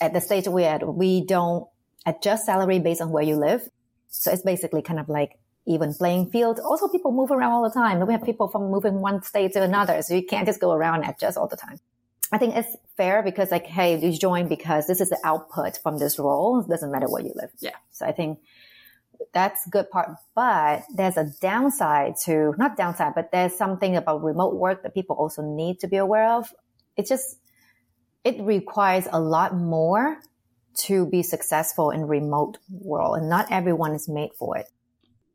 at 0.00 0.12
the 0.12 0.20
stage 0.20 0.46
we're 0.46 0.68
at, 0.68 0.86
we 0.86 1.24
don't 1.24 1.66
adjust 2.06 2.46
salary 2.46 2.78
based 2.78 3.00
on 3.00 3.10
where 3.10 3.22
you 3.22 3.36
live. 3.36 3.68
So 4.08 4.30
it's 4.32 4.42
basically 4.42 4.82
kind 4.82 4.98
of 4.98 5.08
like 5.08 5.38
even 5.66 5.94
playing 5.94 6.30
field. 6.30 6.58
Also, 6.58 6.88
people 6.88 7.12
move 7.12 7.30
around 7.30 7.52
all 7.52 7.62
the 7.62 7.70
time. 7.70 8.04
We 8.06 8.12
have 8.12 8.24
people 8.24 8.48
from 8.48 8.70
moving 8.70 9.00
one 9.00 9.22
state 9.22 9.52
to 9.52 9.62
another, 9.62 10.02
so 10.02 10.14
you 10.14 10.24
can't 10.24 10.46
just 10.46 10.60
go 10.60 10.72
around 10.72 11.04
and 11.04 11.14
adjust 11.14 11.38
all 11.38 11.48
the 11.48 11.56
time. 11.56 11.78
I 12.32 12.38
think 12.38 12.56
it's 12.56 12.76
fair 12.96 13.22
because 13.22 13.50
like, 13.50 13.66
hey, 13.66 13.98
you 13.98 14.16
join 14.16 14.48
because 14.48 14.86
this 14.86 15.00
is 15.00 15.10
the 15.10 15.18
output 15.24 15.78
from 15.82 15.98
this 15.98 16.18
role. 16.18 16.60
It 16.60 16.68
doesn't 16.68 16.90
matter 16.90 17.08
where 17.08 17.22
you 17.22 17.32
live. 17.34 17.50
Yeah. 17.58 17.74
So 17.90 18.06
I 18.06 18.12
think 18.12 18.38
that's 19.32 19.66
good 19.66 19.90
part. 19.90 20.10
But 20.34 20.84
there's 20.94 21.16
a 21.16 21.30
downside 21.40 22.14
to, 22.24 22.54
not 22.58 22.76
downside, 22.76 23.14
but 23.14 23.30
there's 23.32 23.56
something 23.56 23.96
about 23.96 24.22
remote 24.22 24.54
work 24.54 24.82
that 24.82 24.94
people 24.94 25.16
also 25.16 25.42
need 25.42 25.80
to 25.80 25.88
be 25.88 25.96
aware 25.96 26.30
of. 26.30 26.52
It 26.96 27.06
just, 27.06 27.38
it 28.24 28.40
requires 28.40 29.06
a 29.12 29.20
lot 29.20 29.54
more 29.54 30.18
to 30.74 31.06
be 31.06 31.22
successful 31.22 31.90
in 31.90 32.06
remote 32.06 32.58
world 32.70 33.16
and 33.16 33.28
not 33.28 33.50
everyone 33.50 33.92
is 33.92 34.08
made 34.08 34.30
for 34.38 34.56
it. 34.56 34.66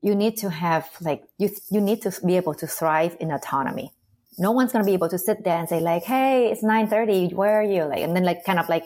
You 0.01 0.15
need 0.15 0.37
to 0.37 0.49
have 0.49 0.89
like, 1.01 1.23
you, 1.37 1.49
you 1.71 1.81
need 1.81 2.01
to 2.03 2.13
be 2.25 2.37
able 2.37 2.53
to 2.55 2.67
thrive 2.67 3.17
in 3.19 3.31
autonomy. 3.31 3.91
No 4.37 4.51
one's 4.51 4.71
to 4.71 4.83
be 4.83 4.93
able 4.93 5.09
to 5.09 5.17
sit 5.17 5.43
there 5.43 5.57
and 5.57 5.67
say 5.67 5.79
like, 5.79 6.03
Hey, 6.03 6.51
it's 6.51 6.61
930. 6.61 7.33
Where 7.35 7.59
are 7.59 7.63
you? 7.63 7.85
Like, 7.85 7.99
and 7.99 8.15
then 8.15 8.23
like 8.23 8.43
kind 8.43 8.59
of 8.59 8.69
like, 8.69 8.85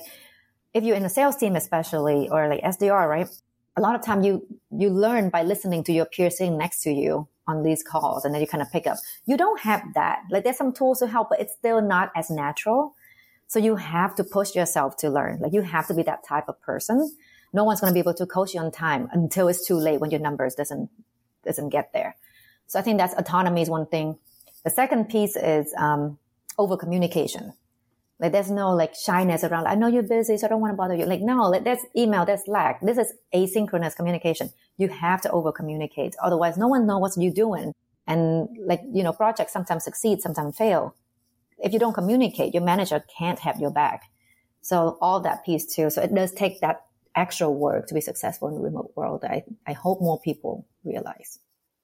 if 0.74 0.84
you're 0.84 0.96
in 0.96 1.06
a 1.06 1.10
sales 1.10 1.36
team, 1.36 1.56
especially 1.56 2.30
or 2.30 2.48
like 2.48 2.62
SDR, 2.62 3.10
right? 3.10 3.28
A 3.80 3.82
lot 3.82 3.96
of 3.96 4.04
time 4.04 4.24
you, 4.24 4.46
you 4.72 4.90
learn 4.90 5.30
by 5.30 5.44
listening 5.44 5.86
to 5.86 5.94
your 5.94 6.04
peers 6.04 6.38
sitting 6.38 6.58
next 6.58 6.82
to 6.82 6.92
you 6.92 7.30
on 7.48 7.64
these 7.64 7.82
calls 7.82 8.26
and 8.26 8.34
then 8.34 8.42
you 8.42 8.48
kind 8.48 8.62
of 8.62 8.70
pick 8.70 8.86
up. 8.86 8.98
You 9.26 9.38
don't 9.38 9.62
have 9.62 9.82
that. 9.96 10.24
Like 10.30 10.44
there's 10.44 10.58
some 10.58 10.74
tools 10.74 11.00
to 11.00 11.08
help, 11.08 11.30
but 11.30 11.40
it's 11.40 11.54
still 11.54 11.82
not 11.82 12.12
as 12.14 12.30
natural 12.30 12.94
so 13.48 13.58
you 13.58 13.78
have 13.78 14.16
to 14.16 14.26
push 14.26 14.54
yourself 14.54 14.98
to 14.98 15.10
learn. 15.10 15.40
Like 15.40 15.54
you 15.54 15.62
have 15.62 15.88
to 15.88 15.94
be 15.94 16.04
that 16.04 16.28
type 16.28 16.50
of 16.50 16.62
person. 16.62 17.10
No 17.54 17.64
one's 17.64 17.80
going 17.80 17.90
to 17.90 17.94
be 17.94 18.02
able 18.02 18.16
to 18.16 18.26
coach 18.26 18.54
you 18.54 18.60
on 18.60 18.70
time 18.70 19.08
until 19.14 19.48
it's 19.48 19.66
too 19.66 19.78
late 19.78 20.02
when 20.02 20.12
your 20.12 20.20
numbers 20.20 20.56
doesn't, 20.56 20.90
doesn't 21.46 21.70
get 21.70 21.94
there. 21.94 22.18
So 22.68 22.80
I 22.80 22.82
think 22.82 22.98
that's 22.98 23.14
autonomy 23.16 23.62
is 23.62 23.70
one 23.70 23.86
thing. 23.86 24.18
The 24.66 24.72
second 24.72 25.08
piece 25.08 25.38
is, 25.38 25.74
um, 25.78 26.20
over 26.58 26.76
communication. 26.76 27.54
Like 28.20 28.34
there's 28.34 28.52
no 28.52 28.76
like 28.76 28.96
shyness 28.96 29.44
around. 29.44 29.68
I 29.68 29.76
know 29.76 29.88
you're 29.88 30.04
busy, 30.04 30.38
so 30.38 30.48
I 30.48 30.50
don't 30.50 30.62
want 30.62 30.74
to 30.74 30.78
bother 30.78 30.96
you. 30.96 31.06
Like 31.06 31.22
no, 31.22 31.50
like, 31.50 31.64
that's 31.64 31.86
email, 31.96 32.26
that's 32.26 32.46
Slack. 32.46 32.82
This 32.82 32.98
is 32.98 33.14
asynchronous 33.34 33.96
communication. 33.96 34.50
You 34.78 34.90
have 34.90 35.22
to 35.22 35.32
over 35.32 35.52
communicate. 35.52 36.16
Otherwise, 36.22 36.58
no 36.58 36.68
one 36.68 36.86
knows 36.86 37.02
what 37.02 37.14
you're 37.18 37.34
doing. 37.34 37.74
And 38.08 38.50
like, 38.66 38.82
you 38.92 39.04
know, 39.04 39.14
projects 39.14 39.54
sometimes 39.54 39.84
succeed, 39.84 40.22
sometimes 40.22 40.58
fail 40.58 40.96
if 41.62 41.74
you 41.74 41.80
don't 41.80 41.94
communicate, 41.94 42.54
your 42.54 42.64
manager 42.64 43.04
can't 43.18 43.40
have 43.40 43.60
your 43.60 43.72
back. 43.72 44.04
So 44.62 44.98
all 45.02 45.20
that 45.22 45.46
piece 45.46 45.66
too. 45.66 45.90
So 45.90 46.02
it 46.02 46.14
does 46.14 46.32
take 46.32 46.62
that 46.62 46.86
extra 47.16 47.50
work 47.50 47.88
to 47.88 47.94
be 47.94 48.02
successful 48.02 48.48
in 48.48 48.56
the 48.56 48.62
remote 48.62 48.92
world. 48.96 49.24
I, 49.24 49.44
I 49.68 49.74
hope 49.74 50.02
more 50.02 50.20
people 50.20 50.66
realize. 50.84 51.40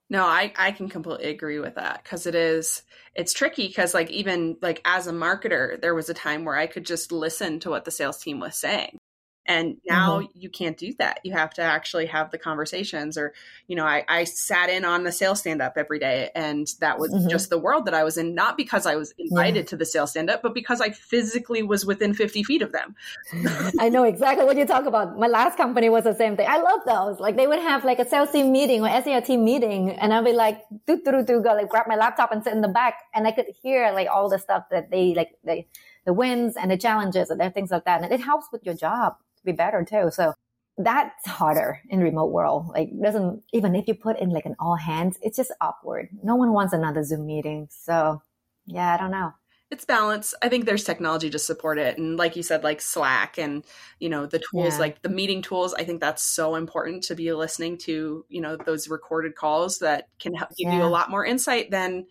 No, 0.09 0.23
I, 0.25 0.53
I 0.55 0.71
can 0.71 0.87
completely 0.87 1.29
agree 1.29 1.59
with 1.59 1.75
that 1.75 2.03
because 2.03 2.27
it 2.27 2.35
is 2.35 2.83
it's 3.15 3.33
tricky 3.33 3.67
because 3.67 3.93
like 3.93 4.11
even 4.11 4.57
like 4.61 4.81
as 4.85 5.07
a 5.07 5.11
marketer, 5.11 5.81
there 5.81 5.95
was 5.95 6.09
a 6.09 6.13
time 6.13 6.45
where 6.45 6.55
I 6.55 6.67
could 6.67 6.85
just 6.85 7.11
listen 7.11 7.59
to 7.61 7.71
what 7.71 7.85
the 7.85 7.91
sales 7.91 8.19
team 8.21 8.39
was 8.39 8.55
saying 8.55 8.97
and 9.47 9.77
now 9.87 10.21
mm-hmm. 10.21 10.39
you 10.39 10.49
can't 10.49 10.77
do 10.77 10.93
that. 10.97 11.19
You 11.23 11.33
have 11.33 11.53
to 11.55 11.61
actually 11.61 12.07
have 12.07 12.31
the 12.31 12.37
conversations. 12.37 13.17
Or, 13.17 13.33
you 13.67 13.75
know, 13.75 13.85
I, 13.85 14.03
I 14.07 14.23
sat 14.23 14.69
in 14.69 14.83
on 14.83 15.03
the 15.03 15.11
sales 15.11 15.39
stand 15.39 15.61
up 15.61 15.73
every 15.77 15.99
day, 15.99 16.31
and 16.35 16.67
that 16.79 16.97
was 16.97 17.11
mm-hmm. 17.11 17.29
just 17.29 17.49
the 17.49 17.59
world 17.59 17.85
that 17.85 17.93
I 17.93 18.03
was 18.03 18.17
in, 18.17 18.33
not 18.33 18.57
because 18.57 18.85
I 18.85 18.95
was 18.95 19.13
invited 19.19 19.65
yeah. 19.65 19.69
to 19.69 19.77
the 19.77 19.85
sales 19.85 20.11
stand 20.11 20.29
up, 20.29 20.41
but 20.41 20.53
because 20.55 20.81
I 20.81 20.89
physically 20.89 21.61
was 21.61 21.85
within 21.85 22.13
50 22.13 22.43
feet 22.43 22.63
of 22.63 22.71
them. 22.71 22.95
I 23.79 23.89
know 23.89 24.03
exactly 24.03 24.45
what 24.45 24.57
you 24.57 24.65
talk 24.65 24.85
about. 24.85 25.17
My 25.19 25.27
last 25.27 25.57
company 25.57 25.89
was 25.89 26.05
the 26.05 26.15
same 26.15 26.35
thing. 26.35 26.47
I 26.49 26.57
love 26.57 26.81
those. 26.85 27.19
Like 27.19 27.35
they 27.35 27.47
would 27.47 27.59
have 27.59 27.85
like 27.85 27.99
a 27.99 28.07
sales 28.07 28.31
team 28.31 28.51
meeting 28.51 28.81
or 28.81 29.21
team 29.21 29.45
meeting, 29.45 29.91
and 29.91 30.13
I'd 30.13 30.25
be 30.25 30.33
like, 30.33 30.61
do, 30.87 30.99
do, 31.03 31.23
do, 31.23 31.41
go, 31.41 31.53
like 31.53 31.69
grab 31.69 31.87
my 31.87 31.95
laptop 31.95 32.31
and 32.31 32.43
sit 32.43 32.53
in 32.53 32.61
the 32.61 32.67
back. 32.67 32.95
And 33.13 33.27
I 33.27 33.31
could 33.31 33.47
hear 33.61 33.91
like 33.91 34.07
all 34.09 34.29
the 34.29 34.39
stuff 34.39 34.65
that 34.71 34.89
they 34.89 35.13
like, 35.13 35.37
they, 35.43 35.67
the 36.05 36.13
wins 36.13 36.55
and 36.55 36.71
the 36.71 36.77
challenges 36.77 37.29
and 37.29 37.39
their 37.39 37.49
things 37.49 37.71
like 37.71 37.85
that. 37.85 38.03
And 38.03 38.11
it 38.11 38.21
helps 38.21 38.47
with 38.51 38.65
your 38.65 38.75
job 38.75 39.17
be 39.45 39.51
better 39.51 39.83
too. 39.83 40.09
So 40.11 40.33
that's 40.77 41.27
harder 41.27 41.81
in 41.89 41.99
remote 41.99 42.31
world. 42.31 42.67
Like 42.69 42.89
doesn't 43.01 43.43
even 43.53 43.75
if 43.75 43.87
you 43.87 43.95
put 43.95 44.19
in 44.19 44.29
like 44.29 44.45
an 44.45 44.55
all 44.59 44.75
hands, 44.75 45.17
it's 45.21 45.37
just 45.37 45.51
awkward. 45.61 46.09
No 46.23 46.35
one 46.35 46.51
wants 46.51 46.73
another 46.73 47.03
Zoom 47.03 47.25
meeting. 47.25 47.67
So 47.71 48.21
yeah, 48.65 48.93
I 48.93 48.97
don't 48.97 49.11
know. 49.11 49.31
It's 49.71 49.83
balance. 49.83 50.35
I 50.43 50.49
think 50.49 50.65
there's 50.65 50.83
technology 50.83 51.29
to 51.31 51.39
support 51.39 51.79
it. 51.79 51.97
And 51.97 52.17
like 52.17 52.35
you 52.35 52.43
said, 52.43 52.63
like 52.63 52.81
Slack 52.81 53.39
and, 53.39 53.65
you 53.99 54.09
know, 54.09 54.27
the 54.27 54.41
tools, 54.51 54.75
yeah. 54.75 54.79
like 54.79 55.01
the 55.01 55.09
meeting 55.09 55.41
tools, 55.41 55.73
I 55.73 55.83
think 55.83 56.01
that's 56.01 56.21
so 56.21 56.53
important 56.53 57.03
to 57.05 57.15
be 57.15 57.33
listening 57.33 57.79
to, 57.79 58.25
you 58.29 58.41
know, 58.41 58.57
those 58.57 58.89
recorded 58.89 59.35
calls 59.35 59.79
that 59.79 60.07
can 60.19 60.35
help 60.35 60.51
give 60.55 60.67
yeah. 60.67 60.77
you 60.77 60.83
a 60.83 60.87
lot 60.87 61.09
more 61.09 61.25
insight 61.25 61.71
than 61.71 62.05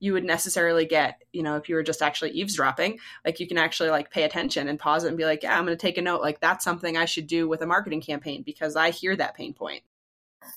you 0.00 0.14
would 0.14 0.24
necessarily 0.24 0.86
get, 0.86 1.22
you 1.32 1.42
know, 1.42 1.56
if 1.56 1.68
you 1.68 1.74
were 1.74 1.82
just 1.82 2.02
actually 2.02 2.30
eavesdropping, 2.30 2.98
like 3.24 3.38
you 3.38 3.46
can 3.46 3.58
actually 3.58 3.90
like 3.90 4.10
pay 4.10 4.24
attention 4.24 4.66
and 4.66 4.78
pause 4.78 5.04
it 5.04 5.08
and 5.08 5.16
be 5.16 5.26
like, 5.26 5.42
yeah, 5.42 5.56
I'm 5.56 5.66
going 5.66 5.76
to 5.76 5.80
take 5.80 5.98
a 5.98 6.02
note. 6.02 6.22
Like 6.22 6.40
that's 6.40 6.64
something 6.64 6.96
I 6.96 7.04
should 7.04 7.26
do 7.26 7.46
with 7.46 7.60
a 7.60 7.66
marketing 7.66 8.00
campaign 8.00 8.42
because 8.42 8.76
I 8.76 8.90
hear 8.90 9.14
that 9.14 9.36
pain 9.36 9.52
point. 9.52 9.82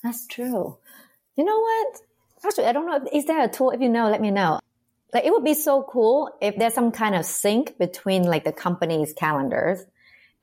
That's 0.01 0.25
true. 0.27 0.77
You 1.35 1.43
know 1.43 1.59
what? 1.59 2.01
Actually, 2.45 2.65
I 2.65 2.71
don't 2.71 2.85
know. 2.85 3.05
Is 3.11 3.25
there 3.25 3.43
a 3.43 3.49
tool? 3.49 3.71
If 3.71 3.81
you 3.81 3.89
know, 3.89 4.09
let 4.09 4.21
me 4.21 4.31
know. 4.31 4.59
Like 5.13 5.25
it 5.25 5.31
would 5.31 5.43
be 5.43 5.53
so 5.53 5.83
cool 5.83 6.31
if 6.41 6.57
there's 6.57 6.73
some 6.73 6.91
kind 6.91 7.13
of 7.13 7.25
sync 7.25 7.77
between 7.77 8.23
like 8.23 8.45
the 8.45 8.53
company's 8.53 9.13
calendars. 9.13 9.79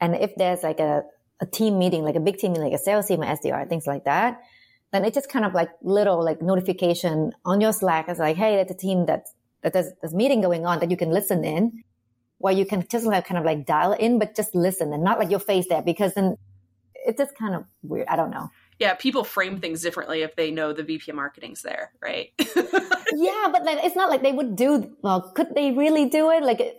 And 0.00 0.14
if 0.14 0.34
there's 0.36 0.62
like 0.62 0.78
a, 0.78 1.04
a 1.40 1.46
team 1.46 1.78
meeting, 1.78 2.04
like 2.04 2.16
a 2.16 2.20
big 2.20 2.36
team, 2.36 2.52
like 2.54 2.72
a 2.72 2.78
sales 2.78 3.06
team 3.06 3.22
or 3.22 3.26
SDR, 3.26 3.68
things 3.68 3.86
like 3.86 4.04
that, 4.04 4.42
then 4.92 5.04
it's 5.04 5.14
just 5.14 5.30
kind 5.30 5.44
of 5.44 5.54
like 5.54 5.70
little 5.82 6.24
like 6.24 6.42
notification 6.42 7.32
on 7.44 7.60
your 7.60 7.72
Slack. 7.72 8.08
It's 8.08 8.18
like, 8.18 8.36
hey, 8.36 8.56
there's 8.56 8.70
a 8.70 8.74
team 8.74 9.06
that 9.06 9.28
that 9.62 9.72
there's 9.72 9.92
this 10.02 10.14
meeting 10.14 10.40
going 10.40 10.66
on 10.66 10.80
that 10.80 10.90
you 10.90 10.96
can 10.96 11.10
listen 11.10 11.44
in, 11.44 11.82
where 12.38 12.52
you 12.52 12.64
can 12.64 12.86
just 12.88 13.04
like 13.06 13.26
kind 13.26 13.38
of 13.38 13.44
like 13.44 13.66
dial 13.66 13.92
in, 13.92 14.18
but 14.18 14.34
just 14.34 14.54
listen 14.54 14.92
and 14.92 15.04
not 15.04 15.18
like 15.18 15.30
your 15.30 15.40
face 15.40 15.66
there 15.68 15.82
because 15.82 16.14
then 16.14 16.36
it's 16.94 17.18
just 17.18 17.36
kind 17.36 17.54
of 17.54 17.64
weird. 17.82 18.08
I 18.08 18.16
don't 18.16 18.30
know. 18.30 18.50
Yeah, 18.78 18.94
people 18.94 19.24
frame 19.24 19.60
things 19.60 19.82
differently 19.82 20.22
if 20.22 20.34
they 20.36 20.50
know 20.50 20.72
the 20.72 20.82
VP 20.82 21.10
of 21.10 21.16
marketing's 21.16 21.60
there, 21.60 21.92
right? 22.02 22.32
yeah, 22.38 23.48
but 23.52 23.64
then 23.64 23.78
it's 23.78 23.94
not 23.94 24.08
like 24.08 24.22
they 24.22 24.32
would 24.32 24.56
do. 24.56 24.96
Well, 25.02 25.32
could 25.34 25.54
they 25.54 25.72
really 25.72 26.08
do 26.08 26.30
it? 26.30 26.42
Like 26.42 26.78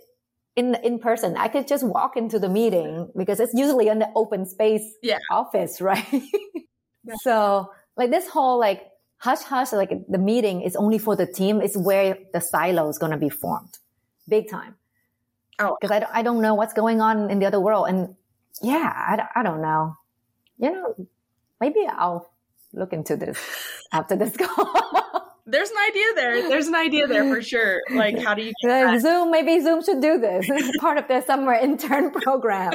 in 0.56 0.76
in 0.84 0.97
person, 0.97 1.38
I 1.38 1.47
could 1.47 1.67
just 1.67 1.84
walk 1.84 2.17
into 2.17 2.39
the 2.39 2.50
meeting 2.50 3.12
because 3.15 3.39
it's 3.39 3.54
usually 3.54 3.88
in 3.88 4.00
the 4.00 4.10
open 4.15 4.47
space 4.47 4.95
yeah. 5.04 5.19
office, 5.30 5.80
right? 5.82 6.24
So 7.21 7.71
like 7.98 8.12
this 8.12 8.28
whole 8.28 8.60
like 8.60 8.84
hush 9.18 9.42
hush, 9.42 9.72
like 9.74 9.92
the 10.10 10.18
meeting 10.18 10.62
is 10.62 10.76
only 10.76 10.98
for 10.98 11.16
the 11.16 11.26
team 11.26 11.62
It's 11.62 11.78
where 11.78 12.18
the 12.34 12.42
silo 12.42 12.90
is 12.90 12.98
going 12.98 13.12
to 13.12 13.18
be 13.18 13.30
formed 13.30 13.78
big 14.28 14.50
time. 14.50 14.76
Oh, 15.60 15.78
because 15.80 15.92
I 15.92 16.00
don't, 16.00 16.12
I 16.14 16.22
don't 16.24 16.42
know 16.42 16.56
what's 16.56 16.74
going 16.74 17.02
on 17.02 17.30
in 17.30 17.38
the 17.40 17.46
other 17.46 17.60
world. 17.60 17.88
And 17.88 18.16
yeah, 18.64 18.92
I, 18.96 19.40
I 19.40 19.44
don't 19.44 19.62
know. 19.62 19.96
You 20.58 20.72
know, 20.72 21.08
maybe 21.60 21.86
I'll 21.88 22.32
look 22.74 22.94
into 22.94 23.16
this 23.16 23.38
after 23.92 24.16
this 24.16 24.36
call. 24.36 24.74
There's 25.46 25.70
an 25.70 25.78
idea 25.90 26.06
there. 26.16 26.50
There's 26.50 26.68
an 26.68 26.76
idea 26.76 27.08
there 27.08 27.28
for 27.28 27.42
sure. 27.42 27.82
Like, 27.92 28.18
how 28.20 28.36
do 28.36 28.44
you 28.44 28.54
like 28.64 29.02
Zoom? 29.02 29.32
Maybe 29.32 29.60
Zoom 29.60 29.84
should 29.84 30.00
do 30.00 30.18
this. 30.18 30.48
part 30.80 30.98
of 30.98 31.08
their 31.08 31.24
summer 31.24 31.54
intern 31.54 32.12
program 32.12 32.74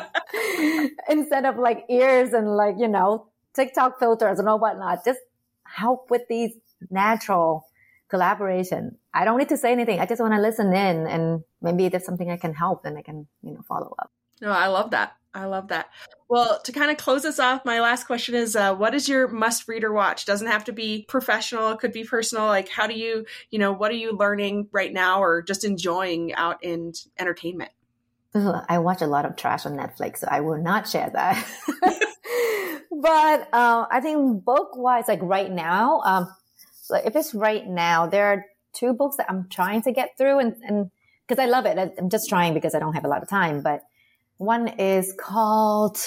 instead 1.08 1.46
of 1.46 1.56
like 1.56 1.84
ears 1.88 2.32
and 2.32 2.54
like 2.54 2.74
you 2.76 2.88
know 2.88 3.28
TikTok 3.56 3.98
filters 3.98 4.38
and 4.38 4.48
all 4.48 4.58
whatnot. 4.58 5.04
Just 5.04 5.20
help 5.64 6.10
with 6.10 6.22
these 6.28 6.52
natural 6.90 7.66
collaboration. 8.08 8.96
I 9.12 9.24
don't 9.24 9.38
need 9.38 9.48
to 9.48 9.56
say 9.56 9.72
anything. 9.72 9.98
I 9.98 10.06
just 10.06 10.20
want 10.20 10.34
to 10.34 10.40
listen 10.40 10.68
in 10.72 11.06
and 11.06 11.42
maybe 11.60 11.88
there's 11.88 12.04
something 12.04 12.30
I 12.30 12.36
can 12.36 12.54
help 12.54 12.84
and 12.84 12.96
I 12.96 13.02
can, 13.02 13.26
you 13.42 13.52
know, 13.52 13.62
follow 13.66 13.94
up. 13.98 14.12
No, 14.40 14.50
I 14.50 14.66
love 14.68 14.90
that. 14.90 15.16
I 15.34 15.44
love 15.46 15.68
that. 15.68 15.90
Well, 16.28 16.60
to 16.62 16.72
kind 16.72 16.90
of 16.90 16.96
close 16.96 17.24
us 17.24 17.38
off, 17.38 17.64
my 17.64 17.80
last 17.80 18.06
question 18.06 18.34
is 18.34 18.56
uh, 18.56 18.74
what 18.74 18.94
is 18.94 19.08
your 19.08 19.28
must 19.28 19.68
read 19.68 19.84
or 19.84 19.92
watch? 19.92 20.24
Doesn't 20.24 20.46
have 20.46 20.64
to 20.64 20.72
be 20.72 21.04
professional, 21.08 21.72
it 21.72 21.78
could 21.78 21.92
be 21.92 22.04
personal. 22.04 22.46
Like, 22.46 22.68
how 22.68 22.86
do 22.86 22.94
you, 22.94 23.26
you 23.50 23.58
know, 23.58 23.72
what 23.72 23.90
are 23.90 23.96
you 23.96 24.16
learning 24.16 24.68
right 24.72 24.92
now 24.92 25.22
or 25.22 25.42
just 25.42 25.64
enjoying 25.64 26.32
out 26.34 26.62
in 26.62 26.92
entertainment? 27.18 27.70
I 28.34 28.78
watch 28.78 29.02
a 29.02 29.06
lot 29.06 29.24
of 29.24 29.36
trash 29.36 29.64
on 29.66 29.76
Netflix, 29.76 30.18
so 30.18 30.28
I 30.30 30.40
will 30.40 30.58
not 30.58 30.88
share 30.88 31.10
that. 31.10 31.46
but 33.00 33.48
uh, 33.52 33.86
I 33.90 34.00
think 34.00 34.44
book 34.44 34.76
wise, 34.76 35.08
like 35.08 35.20
right 35.22 35.50
now, 35.50 36.00
um, 36.04 36.28
if 37.04 37.16
it's 37.16 37.34
right 37.34 37.66
now, 37.66 38.06
there 38.06 38.26
are 38.26 38.46
two 38.72 38.92
books 38.92 39.16
that 39.16 39.26
I'm 39.28 39.48
trying 39.48 39.82
to 39.82 39.92
get 39.92 40.16
through, 40.16 40.38
and 40.38 40.56
and 40.62 40.90
because 41.26 41.42
I 41.42 41.46
love 41.46 41.66
it, 41.66 41.78
I'm 41.98 42.10
just 42.10 42.28
trying 42.28 42.54
because 42.54 42.74
I 42.74 42.78
don't 42.78 42.94
have 42.94 43.04
a 43.04 43.08
lot 43.08 43.22
of 43.22 43.28
time. 43.28 43.62
But 43.62 43.82
one 44.38 44.68
is 44.68 45.14
called 45.18 45.98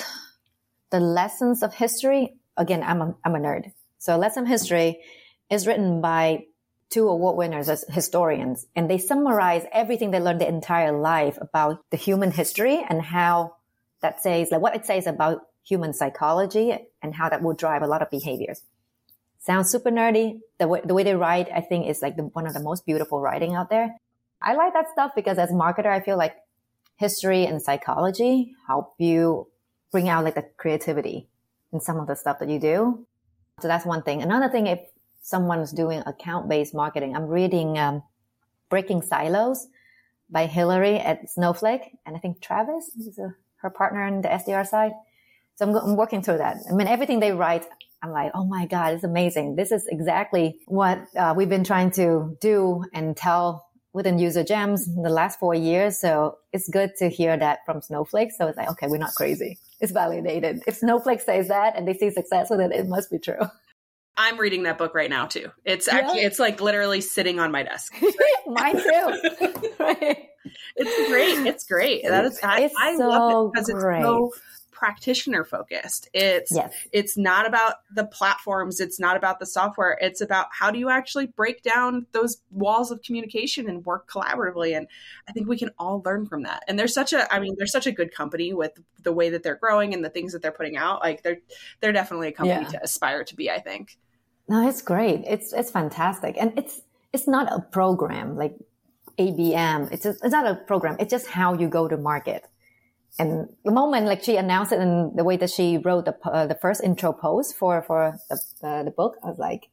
"The 0.90 1.00
Lessons 1.00 1.64
of 1.64 1.74
History." 1.74 2.36
Again, 2.58 2.84
I'm 2.84 3.02
a, 3.02 3.16
I'm 3.24 3.36
a 3.36 3.40
nerd, 3.40 3.72
so 3.98 4.18
"Lesson 4.18 4.44
of 4.44 4.50
History" 4.50 5.00
is 5.50 5.68
written 5.68 6.02
by 6.02 6.46
two 6.90 7.08
award 7.08 7.38
winners 7.38 7.70
as 7.70 7.86
historians, 7.90 8.66
and 8.76 8.90
they 8.90 8.98
summarize 8.98 9.66
everything 9.72 10.12
they 10.12 10.20
learned 10.20 10.42
their 10.42 10.50
entire 10.50 10.92
life 10.92 11.38
about 11.40 11.84
the 11.92 11.98
human 11.98 12.32
history 12.32 12.84
and 12.90 13.02
how 13.02 13.56
that 14.02 14.22
says, 14.24 14.50
like 14.52 14.62
what 14.62 14.76
it 14.76 14.86
says 14.86 15.06
about 15.06 15.42
human 15.70 15.94
psychology 15.94 16.76
and 17.02 17.16
how 17.16 17.30
that 17.30 17.42
will 17.44 17.54
drive 17.54 17.84
a 17.84 17.88
lot 17.88 18.02
of 18.02 18.10
behaviors. 18.10 18.62
Sounds 19.38 19.70
super 19.70 19.92
nerdy. 19.92 20.40
The 20.58 20.68
way, 20.68 20.82
the 20.84 20.94
way 20.94 21.04
they 21.04 21.16
write, 21.16 21.48
I 21.54 21.62
think 21.62 21.88
is 21.88 22.02
like 22.02 22.18
the, 22.18 22.24
one 22.24 22.48
of 22.48 22.54
the 22.54 22.60
most 22.60 22.86
beautiful 22.86 23.22
writing 23.22 23.56
out 23.56 23.70
there. 23.70 23.96
I 24.42 24.54
like 24.56 24.74
that 24.74 24.90
stuff 24.92 25.12
because 25.16 25.38
as 25.38 25.52
a 25.52 25.54
marketer, 25.54 25.88
I 25.88 26.02
feel 26.02 26.18
like 26.18 26.36
history 26.98 27.46
and 27.46 27.62
psychology 27.62 28.54
help 28.68 28.96
you 28.98 29.48
bring 29.92 30.10
out 30.10 30.24
like 30.26 30.36
the 30.36 30.46
creativity 30.58 31.30
in 31.72 31.80
some 31.80 32.00
of 32.00 32.08
the 32.08 32.16
stuff 32.16 32.40
that 32.40 32.50
you 32.50 32.60
do. 32.60 33.06
So 33.62 33.68
that's 33.68 33.86
one 33.86 34.04
thing. 34.04 34.22
Another 34.22 34.50
thing, 34.50 34.68
if 34.68 34.80
someone's 35.22 35.72
doing 35.72 36.02
account 36.06 36.50
based 36.50 36.74
marketing, 36.74 37.16
I'm 37.16 37.28
reading 37.28 37.78
um, 37.78 38.04
Breaking 38.70 39.02
Silos 39.02 39.68
by 40.30 40.46
Hillary 40.46 40.98
at 41.00 41.30
Snowflake. 41.30 41.98
And 42.06 42.16
I 42.16 42.20
think 42.20 42.42
Travis 42.42 42.90
is 42.98 43.20
her 43.58 43.70
partner 43.70 44.06
in 44.08 44.22
the 44.22 44.30
SDR 44.30 44.66
side. 44.68 44.92
So 45.60 45.68
I'm, 45.68 45.76
I'm 45.76 45.96
working 45.98 46.22
through 46.22 46.38
that. 46.38 46.58
I 46.70 46.74
mean, 46.74 46.88
everything 46.88 47.20
they 47.20 47.34
write, 47.34 47.66
I'm 48.02 48.12
like, 48.12 48.32
oh 48.34 48.46
my 48.46 48.66
God, 48.66 48.94
it's 48.94 49.04
amazing. 49.04 49.58
This 49.58 49.74
is 49.74 49.86
exactly 49.88 50.58
what 50.68 51.06
uh, 51.18 51.34
we've 51.36 51.50
been 51.50 51.66
trying 51.66 51.92
to 51.92 52.38
do 52.40 52.86
and 52.94 53.16
tell 53.16 53.68
within 53.92 54.18
UserGems 54.18 54.88
in 54.88 55.04
the 55.04 55.10
last 55.10 55.38
four 55.38 55.54
years. 55.54 56.00
So 56.00 56.38
it's 56.54 56.70
good 56.70 56.92
to 57.00 57.10
hear 57.10 57.36
that 57.36 57.60
from 57.66 57.82
Snowflake. 57.82 58.32
So 58.32 58.48
it's 58.48 58.58
like, 58.58 58.70
okay, 58.70 58.88
we're 58.88 59.00
not 59.00 59.14
crazy. 59.16 59.58
It's 59.82 59.92
validated. 59.92 60.62
If 60.66 60.78
Snowflake 60.78 61.20
says 61.20 61.50
that 61.50 61.76
and 61.76 61.86
they 61.86 61.94
see 61.94 62.10
success 62.10 62.50
with 62.50 62.62
it, 62.62 62.72
it 62.72 62.88
must 62.88 63.12
be 63.12 63.20
true. 63.20 63.42
I'm 64.16 64.40
reading 64.40 64.64
that 64.64 64.78
book 64.78 64.96
right 64.96 65.10
now 65.10 65.26
too. 65.26 65.52
It's 65.66 65.90
actually, 65.90 66.22
it's 66.22 66.40
like 66.40 66.62
literally 66.62 67.02
sitting 67.02 67.38
on 67.40 67.52
my 67.52 67.64
desk. 67.64 67.94
Mine 68.48 68.76
too. 68.76 68.82
right. 69.80 70.28
It's 70.78 71.10
great. 71.10 71.48
It's 71.48 71.66
great. 71.66 72.04
That 72.04 72.26
is, 72.26 72.40
I, 72.42 72.62
it's 72.62 72.76
I 72.80 72.96
so 72.96 73.08
love 73.10 73.32
it 73.32 73.52
because 73.54 73.70
great. 73.72 74.00
it's 74.00 74.06
so 74.06 74.32
practitioner 74.80 75.44
focused. 75.44 76.10
It's 76.14 76.52
yes. 76.56 76.74
it's 76.94 77.18
not 77.18 77.46
about 77.46 77.76
the 77.94 78.06
platforms, 78.06 78.80
it's 78.80 79.00
not 79.00 79.18
about 79.18 79.40
the 79.40 79.46
software. 79.46 79.98
It's 80.00 80.22
about 80.22 80.48
how 80.52 80.72
do 80.72 80.80
you 80.80 80.90
actually 80.90 81.28
break 81.28 81.62
down 81.62 82.08
those 82.14 82.42
walls 82.50 82.90
of 82.90 83.02
communication 83.04 83.70
and 83.70 83.86
work 83.86 84.10
collaboratively 84.10 84.76
and 84.76 84.88
I 85.28 85.34
think 85.34 85.50
we 85.50 85.58
can 85.58 85.72
all 85.78 86.02
learn 86.06 86.26
from 86.26 86.44
that. 86.44 86.64
And 86.68 86.80
there's 86.80 86.94
such 86.94 87.12
a 87.12 87.32
I 87.32 87.40
mean 87.40 87.56
there's 87.58 87.74
such 87.74 87.88
a 87.88 87.92
good 87.92 88.14
company 88.14 88.54
with 88.54 88.72
the 89.04 89.12
way 89.12 89.30
that 89.30 89.44
they're 89.44 89.58
growing 89.58 89.94
and 89.94 90.04
the 90.04 90.10
things 90.10 90.32
that 90.32 90.42
they're 90.42 90.54
putting 90.54 90.78
out. 90.78 91.02
Like 91.02 91.24
they're 91.24 91.40
they're 91.82 91.92
definitely 91.92 92.30
a 92.30 92.32
company 92.32 92.62
yeah. 92.62 92.70
to 92.70 92.84
aspire 92.84 93.26
to 93.26 93.36
be, 93.36 93.52
I 93.52 93.60
think. 93.60 93.98
No, 94.48 94.68
it's 94.68 94.82
great. 94.82 95.26
It's 95.28 95.52
it's 95.52 95.72
fantastic. 95.72 96.38
And 96.40 96.58
it's 96.58 96.82
it's 97.12 97.28
not 97.28 97.52
a 97.52 97.60
program 97.60 98.38
like 98.38 98.56
ABM. 99.18 99.92
It's 99.92 100.04
just, 100.04 100.24
it's 100.24 100.32
not 100.32 100.48
a 100.48 100.56
program. 100.56 100.96
It's 101.00 101.12
just 101.12 101.28
how 101.28 101.54
you 101.54 101.68
go 101.68 101.90
to 101.90 101.98
market 101.98 102.46
and 103.20 103.50
the 103.66 103.72
moment 103.72 104.06
like 104.06 104.24
she 104.24 104.38
announced 104.38 104.72
it 104.72 104.80
and 104.80 105.18
the 105.18 105.24
way 105.26 105.36
that 105.38 105.50
she 105.50 105.78
wrote 105.78 106.06
the 106.06 106.16
uh, 106.24 106.48
the 106.48 106.56
first 106.56 106.82
intro 106.84 107.12
post 107.12 107.58
for 107.58 107.82
for 107.82 108.18
the, 108.30 108.68
uh, 108.68 108.84
the 108.84 108.92
book, 108.92 109.18
I 109.24 109.28
was 109.28 109.38
like, 109.38 109.70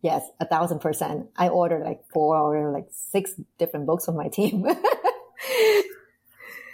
yes, 0.00 0.22
a 0.40 0.46
thousand 0.46 0.78
percent. 0.78 1.26
I 1.36 1.48
ordered 1.48 1.84
like 1.84 2.00
four 2.14 2.36
or 2.36 2.72
like 2.72 2.86
six 2.90 3.34
different 3.58 3.86
books 3.86 4.04
for 4.06 4.12
my 4.12 4.28
team. 4.28 4.64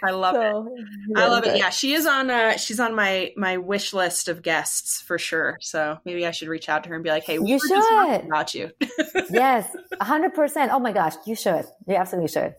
I 0.03 0.11
love 0.11 0.35
so, 0.35 0.67
it. 0.75 1.17
I 1.17 1.27
love 1.27 1.45
it. 1.45 1.57
Yeah, 1.57 1.71
she 1.71 1.93
is 1.93 2.05
on. 2.05 2.29
Uh, 2.29 2.57
she's 2.57 2.79
on 2.79 2.93
my 2.93 3.31
my 3.35 3.57
wish 3.57 3.91
list 3.93 4.27
of 4.27 4.43
guests 4.43 5.01
for 5.01 5.17
sure. 5.17 5.57
So 5.61 5.97
maybe 6.05 6.27
I 6.27 6.31
should 6.31 6.47
reach 6.47 6.69
out 6.69 6.83
to 6.83 6.89
her 6.89 6.95
and 6.95 7.03
be 7.03 7.09
like, 7.09 7.23
"Hey, 7.23 7.39
you 7.41 7.59
should 7.59 8.25
about 8.25 8.53
you." 8.53 8.69
yes, 9.31 9.75
hundred 9.99 10.35
percent. 10.35 10.71
Oh 10.71 10.79
my 10.79 10.91
gosh, 10.91 11.15
you 11.25 11.35
should. 11.35 11.65
You 11.87 11.95
absolutely 11.95 12.27
should. 12.27 12.53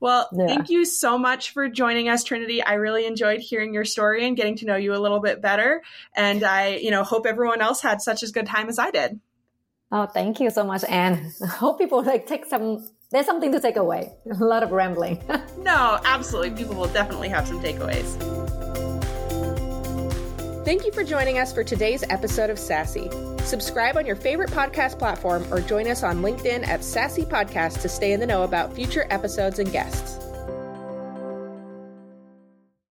Well, 0.00 0.28
yeah. 0.32 0.46
thank 0.46 0.70
you 0.70 0.84
so 0.84 1.18
much 1.18 1.50
for 1.50 1.68
joining 1.68 2.08
us, 2.08 2.22
Trinity. 2.24 2.62
I 2.62 2.74
really 2.74 3.06
enjoyed 3.06 3.40
hearing 3.40 3.74
your 3.74 3.84
story 3.84 4.26
and 4.26 4.36
getting 4.36 4.56
to 4.56 4.66
know 4.66 4.76
you 4.76 4.94
a 4.94 4.98
little 4.98 5.20
bit 5.20 5.42
better. 5.42 5.82
And 6.14 6.44
I, 6.44 6.76
you 6.76 6.90
know, 6.90 7.02
hope 7.02 7.26
everyone 7.26 7.60
else 7.60 7.82
had 7.82 8.00
such 8.00 8.22
as 8.22 8.30
good 8.30 8.46
time 8.46 8.68
as 8.68 8.78
I 8.78 8.90
did. 8.90 9.20
Oh, 9.90 10.06
thank 10.06 10.38
you 10.38 10.50
so 10.50 10.64
much, 10.64 10.84
Anne. 10.84 11.32
I 11.42 11.46
hope 11.48 11.78
people 11.78 12.02
like 12.02 12.26
take 12.26 12.46
some. 12.46 12.86
There's 13.10 13.26
something 13.26 13.52
to 13.52 13.60
take 13.60 13.76
away. 13.76 14.12
A 14.30 14.44
lot 14.44 14.62
of 14.62 14.70
rambling. 14.70 15.20
no, 15.58 15.98
absolutely. 16.04 16.50
People 16.50 16.76
will 16.76 16.88
definitely 16.88 17.28
have 17.30 17.48
some 17.48 17.60
takeaways. 17.60 18.47
Thank 20.68 20.84
you 20.84 20.92
for 20.92 21.02
joining 21.02 21.38
us 21.38 21.50
for 21.50 21.64
today's 21.64 22.04
episode 22.10 22.50
of 22.50 22.58
SaaSy. 22.58 23.40
Subscribe 23.40 23.96
on 23.96 24.04
your 24.04 24.16
favorite 24.16 24.50
podcast 24.50 24.98
platform 24.98 25.50
or 25.50 25.62
join 25.62 25.88
us 25.88 26.02
on 26.02 26.20
LinkedIn 26.20 26.68
at 26.68 26.80
SaaSy 26.80 27.26
Podcast 27.26 27.80
to 27.80 27.88
stay 27.88 28.12
in 28.12 28.20
the 28.20 28.26
know 28.26 28.42
about 28.42 28.74
future 28.74 29.06
episodes 29.08 29.58
and 29.60 29.72
guests. 29.72 30.27